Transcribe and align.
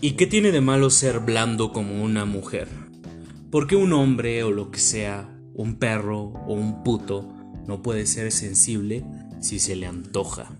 ¿Y 0.00 0.12
qué 0.12 0.28
tiene 0.28 0.52
de 0.52 0.60
malo 0.60 0.90
ser 0.90 1.18
blando 1.18 1.72
como 1.72 2.04
una 2.04 2.24
mujer? 2.24 2.68
¿Por 3.50 3.66
qué 3.66 3.74
un 3.74 3.92
hombre 3.92 4.44
o 4.44 4.52
lo 4.52 4.70
que 4.70 4.78
sea, 4.78 5.28
un 5.54 5.74
perro 5.80 6.20
o 6.20 6.54
un 6.54 6.84
puto, 6.84 7.28
no 7.66 7.82
puede 7.82 8.06
ser 8.06 8.30
sensible 8.30 9.04
si 9.40 9.58
se 9.58 9.74
le 9.74 9.86
antoja? 9.86 10.52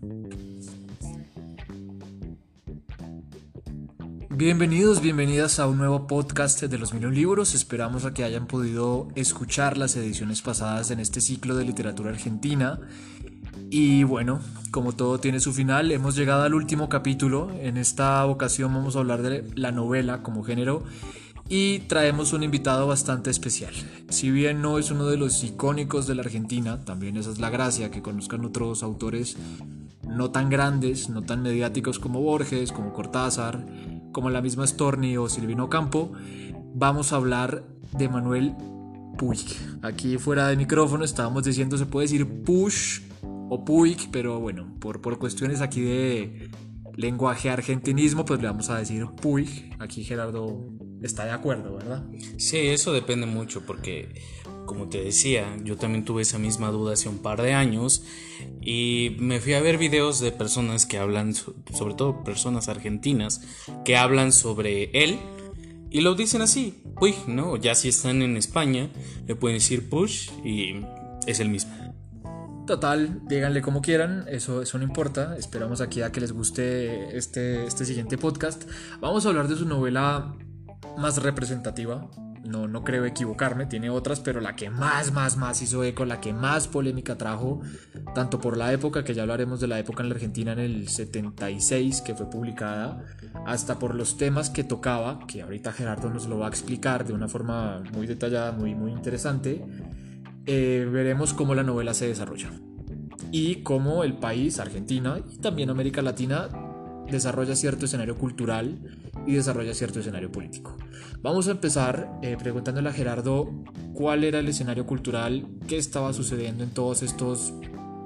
Bienvenidos, 4.29 5.01
bienvenidas 5.01 5.61
a 5.61 5.68
un 5.68 5.79
nuevo 5.79 6.09
podcast 6.09 6.61
de 6.62 6.79
los 6.79 6.93
Mil 6.93 7.09
Libros. 7.14 7.55
Esperamos 7.55 8.05
a 8.05 8.14
que 8.14 8.25
hayan 8.25 8.48
podido 8.48 9.07
escuchar 9.14 9.79
las 9.79 9.95
ediciones 9.96 10.43
pasadas 10.43 10.91
en 10.91 10.98
este 10.98 11.20
ciclo 11.20 11.55
de 11.55 11.64
literatura 11.64 12.11
argentina. 12.11 12.80
Y 13.70 14.02
bueno, 14.04 14.40
como 14.70 14.92
todo 14.92 15.18
tiene 15.20 15.40
su 15.40 15.52
final, 15.52 15.92
hemos 15.92 16.16
llegado 16.16 16.42
al 16.42 16.54
último 16.54 16.88
capítulo. 16.88 17.50
En 17.60 17.77
esta 17.77 18.24
ocasión 18.24 18.72
vamos 18.72 18.96
a 18.96 19.00
hablar 19.00 19.22
de 19.22 19.44
la 19.56 19.72
novela 19.72 20.22
como 20.22 20.42
género 20.42 20.84
y 21.50 21.80
traemos 21.80 22.32
un 22.32 22.42
invitado 22.42 22.86
bastante 22.86 23.30
especial. 23.30 23.74
Si 24.08 24.30
bien 24.30 24.62
no 24.62 24.78
es 24.78 24.91
uno 24.91 25.06
de 25.06 25.18
los 25.18 25.44
icónicos 25.44 26.06
de 26.06 26.14
la 26.14 26.22
Argentina, 26.22 26.84
también 26.84 27.16
esa 27.16 27.30
es 27.30 27.41
la 27.41 27.50
gracia, 27.50 27.91
que 27.91 28.02
conozcan 28.02 28.44
otros 28.44 28.82
autores 28.82 29.36
no 30.06 30.30
tan 30.30 30.48
grandes, 30.48 31.10
no 31.10 31.22
tan 31.22 31.42
mediáticos 31.42 31.98
como 31.98 32.22
Borges, 32.22 32.72
como 32.72 32.94
Cortázar, 32.94 33.66
como 34.12 34.30
la 34.30 34.41
misma 34.41 34.66
Storni 34.66 35.19
o 35.19 35.28
Silvino 35.28 35.69
Campo, 35.69 36.12
vamos 36.74 37.12
a 37.12 37.16
hablar 37.16 37.64
de 37.96 38.08
Manuel 38.08 38.55
Puig. 39.19 39.44
Aquí 39.82 40.16
fuera 40.16 40.48
de 40.48 40.56
micrófono 40.56 41.05
estábamos 41.05 41.44
diciendo, 41.44 41.77
se 41.77 41.84
puede 41.84 42.06
decir 42.06 42.27
Push 42.44 43.08
o 43.48 43.65
Puig, 43.65 44.11
pero 44.11 44.41
bueno, 44.41 44.75
por, 44.81 45.00
por 45.00 45.19
cuestiones 45.19 45.61
aquí 45.61 45.81
de 45.81 46.50
lenguaje 46.97 47.48
argentinismo, 47.48 48.25
pues 48.25 48.41
le 48.41 48.48
vamos 48.48 48.70
a 48.70 48.78
decir 48.78 49.06
Puig. 49.22 49.70
Aquí 49.78 50.05
Gerardo 50.05 50.69
está 51.03 51.25
de 51.25 51.31
acuerdo, 51.31 51.77
¿verdad? 51.77 52.05
Sí, 52.37 52.59
eso 52.59 52.92
depende 52.92 53.27
mucho 53.27 53.64
porque, 53.64 54.20
como 54.67 54.89
te 54.89 55.03
decía, 55.03 55.56
yo 55.62 55.77
también 55.77 56.05
tuve 56.05 56.22
esa 56.22 56.39
misma 56.39 56.70
duda 56.70 56.95
hace 56.95 57.09
un 57.09 57.19
par 57.19 57.41
de 57.41 57.55
años 57.55 58.05
y 58.61 59.17
me 59.20 59.41
fui 59.41 59.55
a 59.55 59.61
ver 59.61 59.78
videos 59.78 60.20
de 60.20 60.33
personas 60.33 60.87
que 60.87 60.98
hablan, 60.98 61.34
sobre 61.34 61.94
todo 61.94 62.25
personas 62.25 62.69
argentinas, 62.69 63.42
que 63.84 63.97
hablan 63.97 64.33
sobre 64.33 64.91
él 64.92 65.19
y 65.91 66.00
lo 66.03 66.15
dicen 66.15 66.42
así, 66.42 66.83
Puig, 66.97 67.28
¿no? 67.28 67.56
Ya 67.56 67.75
si 67.75 67.89
están 67.89 68.22
en 68.22 68.37
España, 68.37 68.91
le 69.27 69.34
pueden 69.34 69.59
decir 69.59 69.89
Push 69.89 70.31
y 70.44 70.83
es 71.27 71.41
el 71.41 71.48
mismo. 71.48 71.78
Total, 72.69 73.22
díganle 73.27 73.62
como 73.62 73.80
quieran, 73.80 74.27
eso, 74.28 74.61
eso 74.61 74.77
no 74.77 74.84
importa. 74.84 75.38
Esperamos 75.38 75.80
aquí 75.80 76.02
a 76.02 76.12
que 76.12 76.20
les 76.20 76.33
guste 76.33 77.16
este, 77.16 77.64
este 77.64 77.86
siguiente 77.86 78.19
podcast. 78.19 78.64
Vamos 79.00 79.25
a 79.25 79.30
hablar 79.30 79.48
de 79.48 79.56
su 79.56 79.64
novela 79.64 80.34
más 80.98 81.22
representativa. 81.22 82.10
No, 82.44 82.69
no 82.69 82.84
creo 82.84 83.06
equivocarme, 83.06 83.64
tiene 83.64 83.88
otras, 83.88 84.20
pero 84.20 84.42
la 84.42 84.55
que 84.55 84.69
más, 84.69 85.12
más, 85.12 85.38
más 85.38 85.62
hizo 85.62 85.83
eco, 85.83 86.05
la 86.05 86.20
que 86.20 86.34
más 86.34 86.69
polémica 86.69 87.16
trajo, 87.16 87.62
tanto 88.14 88.38
por 88.38 88.58
la 88.58 88.70
época, 88.70 89.03
que 89.03 89.14
ya 89.14 89.22
hablaremos 89.22 89.60
de 89.60 89.66
la 89.66 89.78
época 89.78 90.03
en 90.03 90.10
la 90.10 90.16
Argentina 90.16 90.53
en 90.53 90.58
el 90.58 90.88
76, 90.88 92.03
que 92.03 92.14
fue 92.14 92.28
publicada, 92.28 93.03
hasta 93.47 93.78
por 93.78 93.94
los 93.94 94.19
temas 94.19 94.50
que 94.50 94.62
tocaba, 94.62 95.20
que 95.27 95.41
ahorita 95.41 95.72
Gerardo 95.72 96.10
nos 96.10 96.27
lo 96.27 96.38
va 96.38 96.47
a 96.47 96.50
explicar 96.50 97.06
de 97.06 97.14
una 97.14 97.28
forma 97.28 97.82
muy 97.94 98.06
detallada, 98.06 98.53
muy, 98.53 98.75
muy 98.75 98.92
interesante 98.92 99.64
eh, 100.50 100.88
veremos 100.91 101.34
cómo 101.34 101.54
la 101.54 101.62
novela 101.62 101.92
se 101.92 102.08
desarrolla 102.08 102.50
y 103.30 103.56
cómo 103.56 104.02
el 104.02 104.14
país, 104.14 104.58
Argentina 104.58 105.20
y 105.30 105.36
también 105.36 105.68
América 105.68 106.00
Latina, 106.00 106.48
desarrolla 107.10 107.54
cierto 107.54 107.84
escenario 107.84 108.16
cultural 108.16 108.78
y 109.26 109.34
desarrolla 109.34 109.75
cierto 109.75 110.00
escenario 110.00 110.32
político. 110.32 110.75
Vamos 111.20 111.48
a 111.48 111.50
empezar 111.50 112.19
eh, 112.22 112.38
preguntándole 112.38 112.88
a 112.88 112.94
Gerardo 112.94 113.50
cuál 113.92 114.25
era 114.25 114.38
el 114.38 114.48
escenario 114.48 114.87
cultural, 114.87 115.47
qué 115.66 115.76
estaba 115.76 116.14
sucediendo 116.14 116.64
en 116.64 116.70
todos 116.70 117.03
estos 117.03 117.53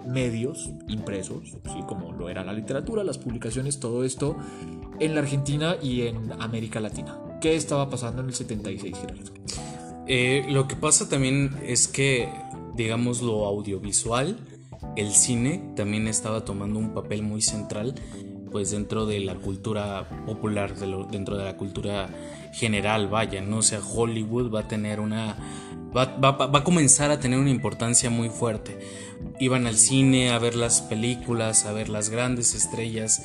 medios 0.05 0.69
impresos, 0.89 1.59
¿sí? 1.65 1.85
como 1.87 2.13
lo 2.13 2.29
era 2.29 2.43
la 2.43 2.53
literatura, 2.53 3.05
las 3.05 3.19
publicaciones, 3.19 3.79
todo 3.79 4.03
esto 4.03 4.37
en 4.99 5.15
la 5.15 5.21
Argentina 5.21 5.77
y 5.81 6.09
en 6.09 6.33
América 6.43 6.81
Latina. 6.81 7.21
¿Qué 7.41 7.55
estaba 7.55 7.89
pasando 7.89 8.21
en 8.21 8.29
el 8.29 8.35
76, 8.35 8.99
Gerardo? 8.99 9.42
Eh, 10.15 10.45
lo 10.51 10.69
que 10.69 10.77
pasa 10.77 11.09
también 11.09 11.59
es 11.65 11.89
que, 11.89 12.29
digamos, 12.75 13.23
lo 13.23 13.47
audiovisual, 13.47 14.37
el 14.95 15.11
cine 15.13 15.73
también 15.75 16.07
estaba 16.07 16.45
tomando 16.45 16.79
un 16.79 16.93
papel 16.93 17.23
muy 17.23 17.41
central, 17.41 17.95
pues 18.51 18.73
dentro 18.73 19.07
de 19.07 19.21
la 19.21 19.37
cultura 19.37 20.07
popular, 20.27 20.77
dentro 21.11 21.39
de 21.39 21.45
la 21.45 21.57
cultura 21.57 22.11
general, 22.53 23.09
vaya, 23.09 23.41
¿no? 23.41 23.57
O 23.57 23.63
sea, 23.63 23.81
Hollywood 23.81 24.55
va 24.55 24.61
a 24.61 24.69
tener 24.69 25.01
una. 25.01 25.39
Va, 25.97 26.05
va 26.19 26.59
a 26.59 26.63
comenzar 26.63 27.11
a 27.11 27.19
tener 27.19 27.39
una 27.39 27.49
importancia 27.49 28.11
muy 28.11 28.29
fuerte. 28.29 28.81
Iban 29.41 29.67
al 29.67 29.77
cine 29.77 30.29
a 30.29 30.39
ver 30.39 30.57
las 30.57 30.83
películas, 30.83 31.65
a 31.65 31.73
ver 31.73 31.89
las 31.89 32.11
grandes 32.11 32.55
estrellas 32.55 33.23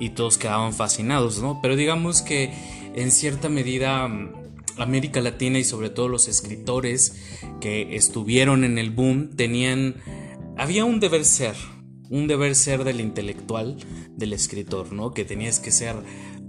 y 0.00 0.10
todos 0.10 0.36
quedaban 0.36 0.72
fascinados, 0.72 1.40
¿no? 1.40 1.60
Pero 1.62 1.76
digamos 1.76 2.22
que 2.22 2.52
en 2.96 3.12
cierta 3.12 3.48
medida 3.48 4.08
América 4.78 5.20
Latina 5.20 5.58
y 5.58 5.64
sobre 5.64 5.90
todo 5.90 6.08
los 6.08 6.28
escritores 6.28 7.16
que 7.60 7.96
estuvieron 7.96 8.64
en 8.64 8.78
el 8.78 8.90
boom 8.90 9.36
tenían 9.36 9.96
había 10.56 10.84
un 10.84 11.00
deber 11.00 11.24
ser, 11.24 11.56
un 12.10 12.26
deber 12.26 12.54
ser 12.54 12.84
del 12.84 13.00
intelectual, 13.00 13.76
del 14.16 14.32
escritor, 14.32 14.92
¿no? 14.92 15.12
Que 15.12 15.24
tenías 15.24 15.58
que 15.58 15.70
ser 15.70 15.96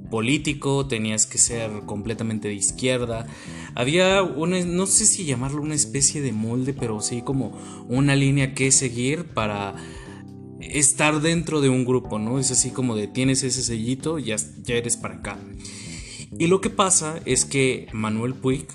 político, 0.09 0.87
tenías 0.87 1.25
que 1.25 1.37
ser 1.37 1.71
completamente 1.85 2.47
de 2.47 2.53
izquierda. 2.53 3.25
Había 3.73 4.21
una, 4.21 4.63
no 4.63 4.85
sé 4.85 5.05
si 5.05 5.25
llamarlo 5.25 5.61
una 5.61 5.75
especie 5.75 6.21
de 6.21 6.31
molde, 6.31 6.73
pero 6.73 7.01
sí 7.01 7.21
como 7.23 7.57
una 7.87 8.15
línea 8.15 8.53
que 8.53 8.71
seguir 8.71 9.25
para 9.33 9.75
estar 10.59 11.21
dentro 11.21 11.61
de 11.61 11.69
un 11.69 11.85
grupo, 11.85 12.19
¿no? 12.19 12.39
Es 12.39 12.51
así 12.51 12.69
como 12.69 12.95
de 12.95 13.07
tienes 13.07 13.43
ese 13.43 13.63
sellito, 13.63 14.19
ya, 14.19 14.35
ya 14.63 14.75
eres 14.75 14.97
para 14.97 15.15
acá. 15.15 15.39
Y 16.38 16.47
lo 16.47 16.62
que 16.62 16.69
pasa 16.69 17.19
es 17.25 17.46
que 17.46 17.88
Manuel 17.94 18.34
Puig 18.34 18.68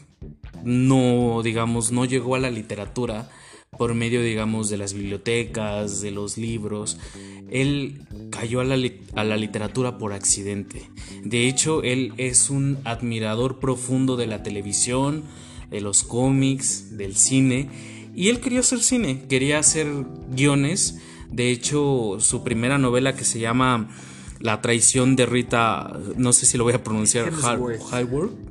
no, 0.65 1.43
digamos, 1.43 1.93
no 1.93 2.05
llegó 2.05 2.35
a 2.35 2.39
la 2.39 2.51
literatura 2.51 3.31
por 3.77 3.95
medio, 3.95 4.23
digamos, 4.23 4.69
de 4.69 4.77
las 4.77 4.95
bibliotecas, 4.95 6.01
de 6.01 6.11
los 6.11 6.37
libros. 6.37 6.99
Él 7.51 8.03
cayó 8.31 8.61
a 8.61 8.65
la, 8.65 8.77
a 9.15 9.25
la, 9.25 9.37
literatura 9.37 9.99
por 9.99 10.13
accidente. 10.13 10.91
De 11.25 11.49
hecho, 11.49 11.83
él 11.83 12.13
es 12.17 12.51
un 12.51 12.79
admirador 12.85 13.59
profundo 13.59 14.17
de 14.17 14.27
la 14.27 14.43
televisión, 14.43 15.25
de 15.71 15.81
los 15.81 16.03
cómics, 16.03 16.97
del 16.97 17.17
cine. 17.17 17.69
Y 18.15 18.29
él 18.29 18.41
quería 18.41 18.61
hacer 18.61 18.81
cine, 18.81 19.25
quería 19.29 19.59
hacer 19.59 19.87
guiones. 20.31 20.99
De 21.31 21.51
hecho, 21.51 22.17
su 22.19 22.43
primera 22.43 22.79
novela 22.79 23.15
que 23.15 23.25
se 23.25 23.39
llama 23.39 23.89
la 24.41 24.63
traición 24.63 25.17
de 25.17 25.27
Rita, 25.27 25.93
no 26.17 26.33
sé 26.33 26.47
si 26.47 26.57
lo 26.59 26.65
voy 26.65 26.73
a 26.73 26.83
pronunciar, 26.83 27.29
Hemsworth. 27.29 27.81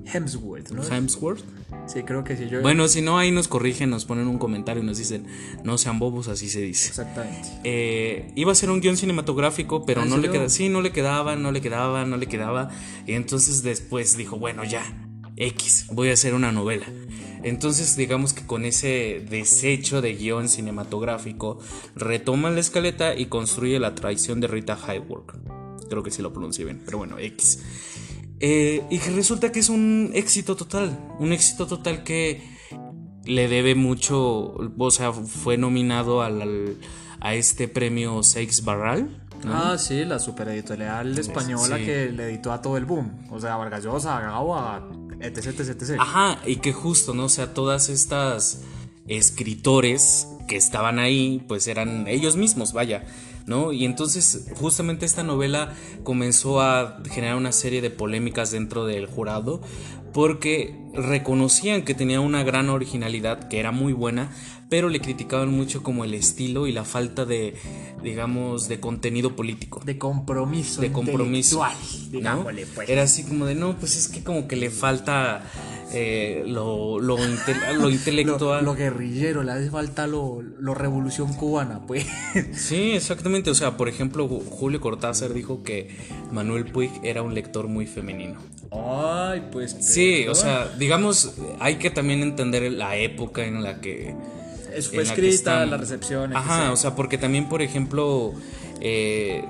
Hemsworth, 0.05 0.71
¿no? 0.71 0.83
Hemsworth. 0.83 1.43
Sí, 1.87 2.03
creo 2.03 2.23
que 2.23 2.37
sí. 2.37 2.47
Yo... 2.47 2.61
Bueno, 2.61 2.87
si 2.87 3.01
no, 3.01 3.17
ahí 3.17 3.31
nos 3.31 3.47
corrigen, 3.47 3.89
nos 3.89 4.05
ponen 4.05 4.27
un 4.27 4.37
comentario 4.37 4.83
y 4.83 4.85
nos 4.85 4.99
dicen, 4.99 5.25
no 5.63 5.79
sean 5.79 5.97
bobos, 5.97 6.27
así 6.27 6.47
se 6.47 6.61
dice. 6.61 6.89
Exactamente. 6.89 7.49
Eh, 7.63 8.31
iba 8.35 8.51
a 8.51 8.55
ser 8.55 8.69
un 8.69 8.79
guion 8.79 8.97
cinematográfico, 8.97 9.85
pero 9.85 10.05
no 10.05 10.17
le 10.17 10.29
quedaba, 10.29 10.49
sí, 10.49 10.69
no 10.69 10.81
le 10.81 10.91
quedaba, 10.91 11.35
no 11.35 11.51
le 11.51 11.61
quedaba, 11.61 12.05
no 12.05 12.17
le 12.17 12.27
quedaba. 12.27 12.69
Y 13.07 13.13
entonces 13.13 13.63
después 13.63 14.15
dijo, 14.15 14.37
bueno, 14.37 14.63
ya, 14.63 14.83
X, 15.35 15.87
voy 15.91 16.09
a 16.09 16.13
hacer 16.13 16.35
una 16.35 16.51
novela. 16.51 16.85
Entonces, 17.41 17.95
digamos 17.95 18.33
que 18.33 18.45
con 18.45 18.65
ese 18.65 19.25
desecho 19.27 20.01
de 20.01 20.13
guion 20.13 20.49
cinematográfico, 20.49 21.59
retoma 21.95 22.51
la 22.51 22.59
escaleta 22.59 23.15
y 23.15 23.27
construye 23.27 23.79
la 23.79 23.95
traición 23.95 24.41
de 24.41 24.47
Rita 24.47 24.77
Hayworth. 24.85 25.58
Creo 25.89 26.03
que 26.03 26.11
sí 26.11 26.21
lo 26.21 26.31
pronuncié 26.31 26.65
bien, 26.65 26.81
pero 26.85 26.97
bueno, 26.97 27.17
X. 27.17 27.59
Eh, 28.39 28.83
y 28.89 28.99
resulta 28.99 29.51
que 29.51 29.59
es 29.59 29.69
un 29.69 30.11
éxito 30.13 30.55
total. 30.55 30.97
Un 31.19 31.33
éxito 31.33 31.67
total 31.67 32.03
que 32.03 32.41
le 33.25 33.47
debe 33.47 33.75
mucho. 33.75 34.55
O 34.77 34.91
sea, 34.91 35.11
fue 35.11 35.57
nominado 35.57 36.21
al, 36.21 36.77
a 37.19 37.35
este 37.35 37.67
premio 37.67 38.23
Seix 38.23 38.63
Barral. 38.63 39.25
Ah, 39.45 39.77
sí, 39.77 40.03
la 40.03 40.19
super 40.19 40.49
editorial 40.49 41.17
española 41.17 41.77
que 41.77 42.09
le 42.09 42.25
editó 42.25 42.51
a 42.51 42.61
todo 42.61 42.77
el 42.77 42.85
boom. 42.85 43.27
O 43.29 43.39
sea, 43.39 43.53
a 43.53 43.57
Vargas 43.57 43.83
Llosa, 43.83 44.17
a 44.17 44.21
Gao, 44.21 44.55
a 44.55 44.89
etc, 45.21 45.47
etc, 45.47 45.81
etc. 45.81 45.97
Ajá, 45.99 46.39
y 46.45 46.57
que 46.57 46.73
justo, 46.73 47.13
¿no? 47.13 47.25
O 47.25 47.29
sea, 47.29 47.53
todas 47.53 47.89
estas 47.89 48.63
escritores 49.07 50.27
que 50.47 50.57
estaban 50.57 50.99
ahí, 50.99 51.43
pues 51.47 51.67
eran 51.67 52.07
ellos 52.07 52.35
mismos, 52.35 52.73
vaya. 52.73 53.05
¿No? 53.49 53.73
Y 53.73 53.83
entonces 53.83 54.45
justamente 54.55 55.05
esta 55.05 55.23
novela 55.23 55.73
comenzó 56.03 56.61
a 56.61 56.99
generar 57.09 57.35
una 57.35 57.51
serie 57.51 57.81
de 57.81 57.89
polémicas 57.89 58.51
dentro 58.51 58.85
del 58.85 59.07
jurado 59.07 59.61
porque 60.13 60.75
reconocían 60.93 61.83
que 61.83 61.93
tenía 61.93 62.19
una 62.19 62.43
gran 62.43 62.69
originalidad, 62.69 63.47
que 63.47 63.59
era 63.59 63.71
muy 63.71 63.93
buena, 63.93 64.31
pero 64.69 64.89
le 64.89 64.99
criticaban 64.99 65.49
mucho 65.49 65.81
como 65.81 66.03
el 66.03 66.13
estilo 66.13 66.67
y 66.67 66.71
la 66.71 66.83
falta 66.83 67.25
de, 67.25 67.55
digamos, 68.03 68.67
de 68.67 68.79
contenido 68.79 69.35
político. 69.35 69.81
De 69.83 69.97
compromiso. 69.97 70.79
De 70.81 70.91
compromiso. 70.91 71.65
¿no? 72.21 72.43
Pues. 72.75 72.89
Era 72.89 73.03
así 73.03 73.23
como 73.23 73.45
de, 73.45 73.55
no, 73.55 73.75
pues 73.77 73.95
es 73.97 74.07
que 74.07 74.23
como 74.23 74.47
que 74.47 74.55
le 74.55 74.69
falta 74.69 75.43
eh, 75.91 76.43
lo, 76.45 76.99
lo, 76.99 77.17
intelectual. 77.89 78.63
lo, 78.63 78.75
guerrillero, 78.75 79.41
le 79.41 79.53
hace 79.53 79.71
falta 79.71 80.05
lo, 80.05 80.41
lo, 80.41 80.75
revolución 80.75 81.33
cubana, 81.33 81.85
pues. 81.87 82.05
Sí, 82.53 82.91
exactamente. 82.91 83.49
O 83.49 83.55
sea, 83.55 83.75
por 83.75 83.89
ejemplo, 83.89 84.27
Julio 84.27 84.79
Cortázar 84.79 85.33
dijo 85.33 85.63
que 85.63 85.89
Manuel 86.31 86.65
Puig 86.65 86.91
era 87.03 87.23
un 87.23 87.33
lector 87.33 87.67
muy 87.67 87.87
femenino. 87.87 88.39
Ay, 88.71 89.47
pues. 89.51 89.75
Sí, 89.79 90.27
o 90.27 90.35
sea, 90.35 90.67
digamos, 90.77 91.33
hay 91.59 91.75
que 91.75 91.89
también 91.89 92.21
entender 92.21 92.71
la 92.71 92.95
época 92.95 93.45
en 93.45 93.63
la 93.63 93.81
que. 93.81 94.15
Eso 94.73 94.91
fue 94.91 95.03
escrita, 95.03 95.65
la 95.65 95.77
recepción. 95.77 96.35
Ajá, 96.35 96.71
o 96.71 96.75
sea, 96.75 96.95
porque 96.95 97.17
también, 97.17 97.49
por 97.49 97.61
ejemplo, 97.61 98.33
eh, 98.81 99.43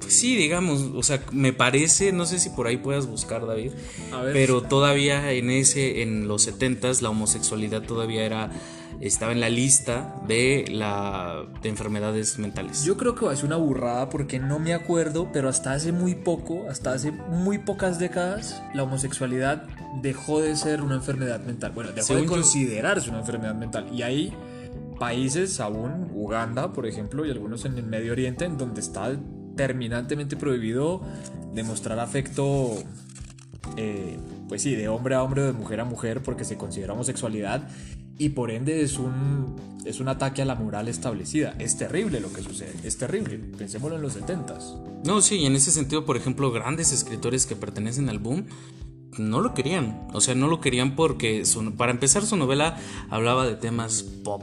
pues 0.00 0.18
sí, 0.18 0.36
digamos, 0.36 0.82
o 0.94 1.02
sea, 1.02 1.20
me 1.32 1.52
parece, 1.52 2.12
no 2.12 2.26
sé 2.26 2.38
si 2.38 2.50
por 2.50 2.66
ahí 2.66 2.76
puedas 2.76 3.06
buscar, 3.06 3.46
David, 3.46 3.72
pero 4.32 4.62
todavía 4.62 5.32
en 5.32 5.50
ese, 5.50 6.02
en 6.02 6.28
los 6.28 6.42
70 6.42 6.92
la 7.00 7.10
homosexualidad 7.10 7.82
todavía 7.82 8.24
era 8.24 8.50
estaba 9.00 9.32
en 9.32 9.40
la 9.40 9.48
lista 9.48 10.14
de 10.26 10.64
la 10.70 11.44
de 11.62 11.68
enfermedades 11.68 12.38
mentales. 12.38 12.84
Yo 12.84 12.96
creo 12.96 13.14
que 13.14 13.26
va 13.26 13.32
a 13.32 13.36
ser 13.36 13.46
una 13.46 13.56
burrada 13.56 14.08
porque 14.08 14.38
no 14.38 14.58
me 14.58 14.74
acuerdo, 14.74 15.30
pero 15.32 15.48
hasta 15.48 15.72
hace 15.72 15.92
muy 15.92 16.14
poco, 16.14 16.66
hasta 16.68 16.92
hace 16.92 17.12
muy 17.12 17.58
pocas 17.58 17.98
décadas, 17.98 18.62
la 18.74 18.82
homosexualidad 18.84 19.64
dejó 20.02 20.40
de 20.40 20.56
ser 20.56 20.82
una 20.82 20.96
enfermedad 20.96 21.40
mental. 21.40 21.72
Bueno, 21.72 21.92
dejó 21.92 22.14
de 22.14 22.26
considerarse 22.26 23.10
una 23.10 23.20
enfermedad 23.20 23.54
mental. 23.54 23.88
Y 23.92 24.02
hay 24.02 24.32
países 24.98 25.60
aún, 25.60 26.10
Uganda, 26.14 26.72
por 26.72 26.86
ejemplo, 26.86 27.26
y 27.26 27.30
algunos 27.30 27.64
en 27.64 27.76
el 27.76 27.86
Medio 27.86 28.12
Oriente, 28.12 28.44
en 28.44 28.56
donde 28.56 28.80
está 28.80 29.14
terminantemente 29.56 30.36
prohibido 30.36 31.02
demostrar 31.54 31.98
afecto, 31.98 32.74
eh, 33.76 34.18
pues 34.48 34.62
sí, 34.62 34.74
de 34.74 34.88
hombre 34.88 35.14
a 35.14 35.22
hombre 35.22 35.42
o 35.42 35.46
de 35.46 35.52
mujer 35.52 35.80
a 35.80 35.84
mujer 35.84 36.22
porque 36.22 36.44
se 36.44 36.56
considera 36.56 36.92
homosexualidad 36.92 37.68
y 38.18 38.30
por 38.30 38.50
ende 38.50 38.82
es 38.82 38.98
un, 38.98 39.56
es 39.84 40.00
un 40.00 40.08
ataque 40.08 40.42
a 40.42 40.44
la 40.44 40.54
moral 40.54 40.88
establecida. 40.88 41.54
Es 41.58 41.76
terrible 41.76 42.20
lo 42.20 42.32
que 42.32 42.42
sucede, 42.42 42.74
es 42.84 42.96
terrible. 42.98 43.38
Pensémoslo 43.38 43.96
en 43.96 44.02
los 44.02 44.14
70 44.14 44.58
No, 45.04 45.20
sí, 45.20 45.36
y 45.36 45.46
en 45.46 45.56
ese 45.56 45.70
sentido, 45.70 46.04
por 46.04 46.16
ejemplo, 46.16 46.50
grandes 46.50 46.92
escritores 46.92 47.46
que 47.46 47.56
pertenecen 47.56 48.08
al 48.08 48.18
boom 48.18 48.46
no 49.18 49.40
lo 49.40 49.54
querían. 49.54 50.08
O 50.12 50.20
sea, 50.20 50.34
no 50.34 50.48
lo 50.48 50.60
querían 50.60 50.96
porque, 50.96 51.42
para 51.76 51.92
empezar, 51.92 52.24
su 52.26 52.36
novela 52.36 52.78
hablaba 53.10 53.46
de 53.46 53.54
temas 53.54 54.02
pop, 54.02 54.42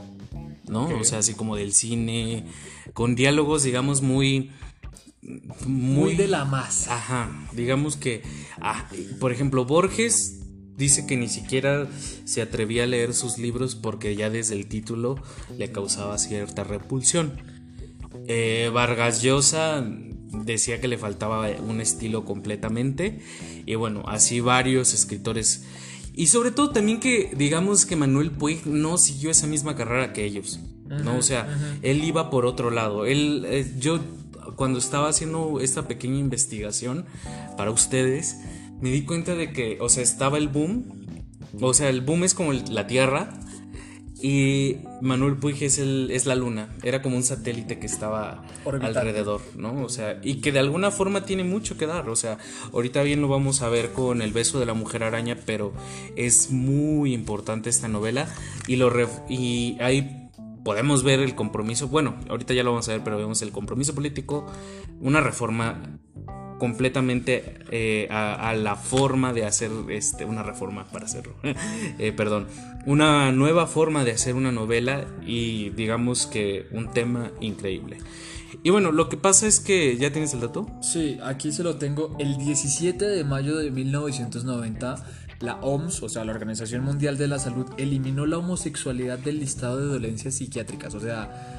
¿no? 0.68 0.88
O 0.98 1.04
sea, 1.04 1.18
así 1.18 1.34
como 1.34 1.56
del 1.56 1.72
cine, 1.72 2.46
con 2.92 3.14
diálogos, 3.14 3.62
digamos, 3.62 4.02
muy 4.02 4.50
muy, 5.66 6.16
de 6.16 6.28
la 6.28 6.44
masa. 6.44 6.96
Ajá, 6.96 7.30
digamos 7.52 7.96
que, 7.96 8.22
ah, 8.60 8.88
por 9.20 9.32
ejemplo, 9.32 9.64
Borges 9.64 10.43
dice 10.76 11.06
que 11.06 11.16
ni 11.16 11.28
siquiera 11.28 11.88
se 12.24 12.42
atrevía 12.42 12.84
a 12.84 12.86
leer 12.86 13.14
sus 13.14 13.38
libros 13.38 13.74
porque 13.74 14.16
ya 14.16 14.30
desde 14.30 14.54
el 14.54 14.66
título 14.66 15.22
le 15.56 15.70
causaba 15.72 16.18
cierta 16.18 16.64
repulsión. 16.64 17.32
Eh, 18.26 18.70
Vargas 18.72 19.22
Llosa 19.22 19.84
decía 20.44 20.80
que 20.80 20.88
le 20.88 20.98
faltaba 20.98 21.48
un 21.66 21.80
estilo 21.80 22.24
completamente 22.24 23.20
y 23.66 23.74
bueno, 23.74 24.02
así 24.06 24.40
varios 24.40 24.94
escritores 24.94 25.64
y 26.16 26.28
sobre 26.28 26.52
todo 26.52 26.70
también 26.70 27.00
que 27.00 27.32
digamos 27.36 27.86
que 27.86 27.96
Manuel 27.96 28.30
Puig 28.30 28.66
no 28.66 28.98
siguió 28.98 29.30
esa 29.30 29.48
misma 29.48 29.74
carrera 29.74 30.12
que 30.12 30.24
ellos. 30.24 30.60
¿no? 30.86 31.16
O 31.16 31.22
sea, 31.22 31.48
él 31.82 32.04
iba 32.04 32.30
por 32.30 32.46
otro 32.46 32.70
lado. 32.70 33.04
Él, 33.04 33.44
eh, 33.46 33.74
yo 33.78 34.00
cuando 34.54 34.78
estaba 34.78 35.08
haciendo 35.08 35.58
esta 35.60 35.88
pequeña 35.88 36.18
investigación 36.18 37.06
para 37.56 37.72
ustedes, 37.72 38.36
me 38.84 38.90
di 38.90 39.06
cuenta 39.06 39.34
de 39.34 39.50
que, 39.50 39.78
o 39.80 39.88
sea, 39.88 40.02
estaba 40.02 40.36
el 40.36 40.48
boom. 40.48 40.84
O 41.62 41.72
sea, 41.72 41.88
el 41.88 42.02
boom 42.02 42.22
es 42.24 42.34
como 42.34 42.52
la 42.52 42.86
Tierra. 42.86 43.30
Y 44.20 44.76
Manuel 45.00 45.38
Puig 45.38 45.62
es, 45.62 45.78
el, 45.78 46.10
es 46.10 46.26
la 46.26 46.34
luna. 46.34 46.68
Era 46.82 47.00
como 47.00 47.16
un 47.16 47.22
satélite 47.22 47.78
que 47.78 47.86
estaba 47.86 48.44
alrededor, 48.66 49.40
¿no? 49.56 49.82
O 49.82 49.88
sea, 49.88 50.20
y 50.22 50.42
que 50.42 50.52
de 50.52 50.58
alguna 50.58 50.90
forma 50.90 51.24
tiene 51.24 51.44
mucho 51.44 51.78
que 51.78 51.86
dar. 51.86 52.10
O 52.10 52.16
sea, 52.16 52.36
ahorita 52.74 53.02
bien 53.02 53.22
lo 53.22 53.28
vamos 53.28 53.62
a 53.62 53.70
ver 53.70 53.92
con 53.92 54.20
El 54.20 54.34
beso 54.34 54.60
de 54.60 54.66
la 54.66 54.74
mujer 54.74 55.02
araña, 55.02 55.38
pero 55.46 55.72
es 56.14 56.50
muy 56.50 57.14
importante 57.14 57.70
esta 57.70 57.88
novela. 57.88 58.28
Y, 58.66 58.76
lo 58.76 58.92
y 59.30 59.78
hay 59.80 60.30
podemos 60.62 61.04
ver 61.04 61.20
el 61.20 61.34
compromiso, 61.34 61.88
bueno, 61.88 62.16
ahorita 62.28 62.52
ya 62.52 62.62
lo 62.62 62.72
vamos 62.72 62.88
a 62.88 62.92
ver, 62.92 63.04
pero 63.04 63.16
vemos 63.16 63.40
el 63.42 63.50
compromiso 63.50 63.94
político, 63.94 64.46
una 65.00 65.20
reforma 65.20 66.00
completamente 66.58 67.58
eh, 67.70 68.08
a, 68.10 68.54
la 68.54 68.76
forma 68.76 69.32
de 69.32 69.44
hacer 69.44 69.70
este, 69.90 70.24
una 70.24 70.42
reforma 70.42 70.86
para 70.86 71.06
hacerlo, 71.06 71.34
eh, 71.98 72.12
perdón, 72.12 72.46
una 72.86 73.32
nueva 73.32 73.66
forma 73.66 74.04
de 74.04 74.12
hacer 74.12 74.34
una 74.34 74.52
novela 74.52 75.06
y 75.26 75.70
digamos 75.70 76.26
que 76.26 76.66
un 76.70 76.92
tema 76.92 77.32
increíble. 77.40 77.98
Y 78.62 78.70
bueno, 78.70 78.92
lo 78.92 79.08
que 79.08 79.16
pasa 79.16 79.46
es 79.46 79.58
que, 79.58 79.96
¿ya 79.96 80.12
tienes 80.12 80.32
el 80.32 80.40
dato? 80.40 80.68
Sí, 80.80 81.18
aquí 81.24 81.50
se 81.50 81.64
lo 81.64 81.76
tengo. 81.76 82.16
El 82.18 82.38
17 82.38 83.04
de 83.04 83.24
mayo 83.24 83.56
de 83.56 83.70
1990 83.70 85.04
la 85.40 85.56
OMS, 85.56 86.02
o 86.02 86.08
sea, 86.08 86.24
la 86.24 86.32
Organización 86.32 86.84
Mundial 86.84 87.18
de 87.18 87.28
la 87.28 87.38
Salud, 87.38 87.66
eliminó 87.76 88.26
la 88.26 88.38
homosexualidad 88.38 89.18
del 89.18 89.40
listado 89.40 89.78
de 89.78 89.86
dolencias 89.86 90.34
psiquiátricas. 90.34 90.94
O 90.94 91.00
sea, 91.00 91.53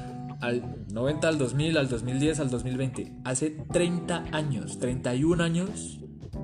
al 0.46 0.76
90, 0.92 1.28
al 1.28 1.38
2000, 1.38 1.76
al 1.76 1.88
2010, 1.88 2.40
al 2.40 2.50
2020. 2.50 3.12
Hace 3.24 3.50
30 3.72 4.26
años, 4.32 4.78
31 4.78 5.42
años, 5.42 5.98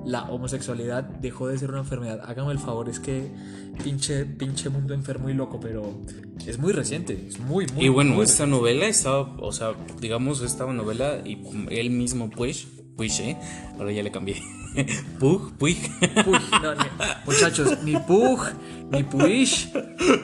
la 0.05 0.23
homosexualidad 0.23 1.03
dejó 1.03 1.47
de 1.47 1.57
ser 1.57 1.69
una 1.69 1.79
enfermedad. 1.79 2.21
Hágame 2.25 2.51
el 2.51 2.59
favor, 2.59 2.89
es 2.89 2.99
que 2.99 3.31
pinche, 3.83 4.25
pinche 4.25 4.69
mundo 4.69 4.93
enfermo 4.93 5.29
y 5.29 5.33
loco, 5.33 5.59
pero 5.59 6.01
es 6.45 6.59
muy 6.59 6.73
reciente, 6.73 7.27
es 7.27 7.39
muy, 7.39 7.65
muy 7.73 7.85
Y 7.85 7.89
bueno, 7.89 8.21
esta 8.21 8.45
novela 8.45 8.87
estaba, 8.87 9.37
o 9.39 9.51
sea, 9.51 9.73
digamos, 10.01 10.41
esta 10.41 10.65
novela 10.65 11.21
y 11.23 11.39
él 11.69 11.89
mismo, 11.89 12.29
pues, 12.29 12.67
pues, 12.97 13.19
¿eh? 13.21 13.37
Ahora 13.77 13.91
ya 13.93 14.03
le 14.03 14.11
cambié. 14.11 14.35
Pug, 15.19 15.53
Puig. 15.57 15.77
muchachos, 17.25 17.83
ni 17.83 17.95
Pug, 17.97 18.39
ni 18.91 19.03
Puish, 19.03 19.71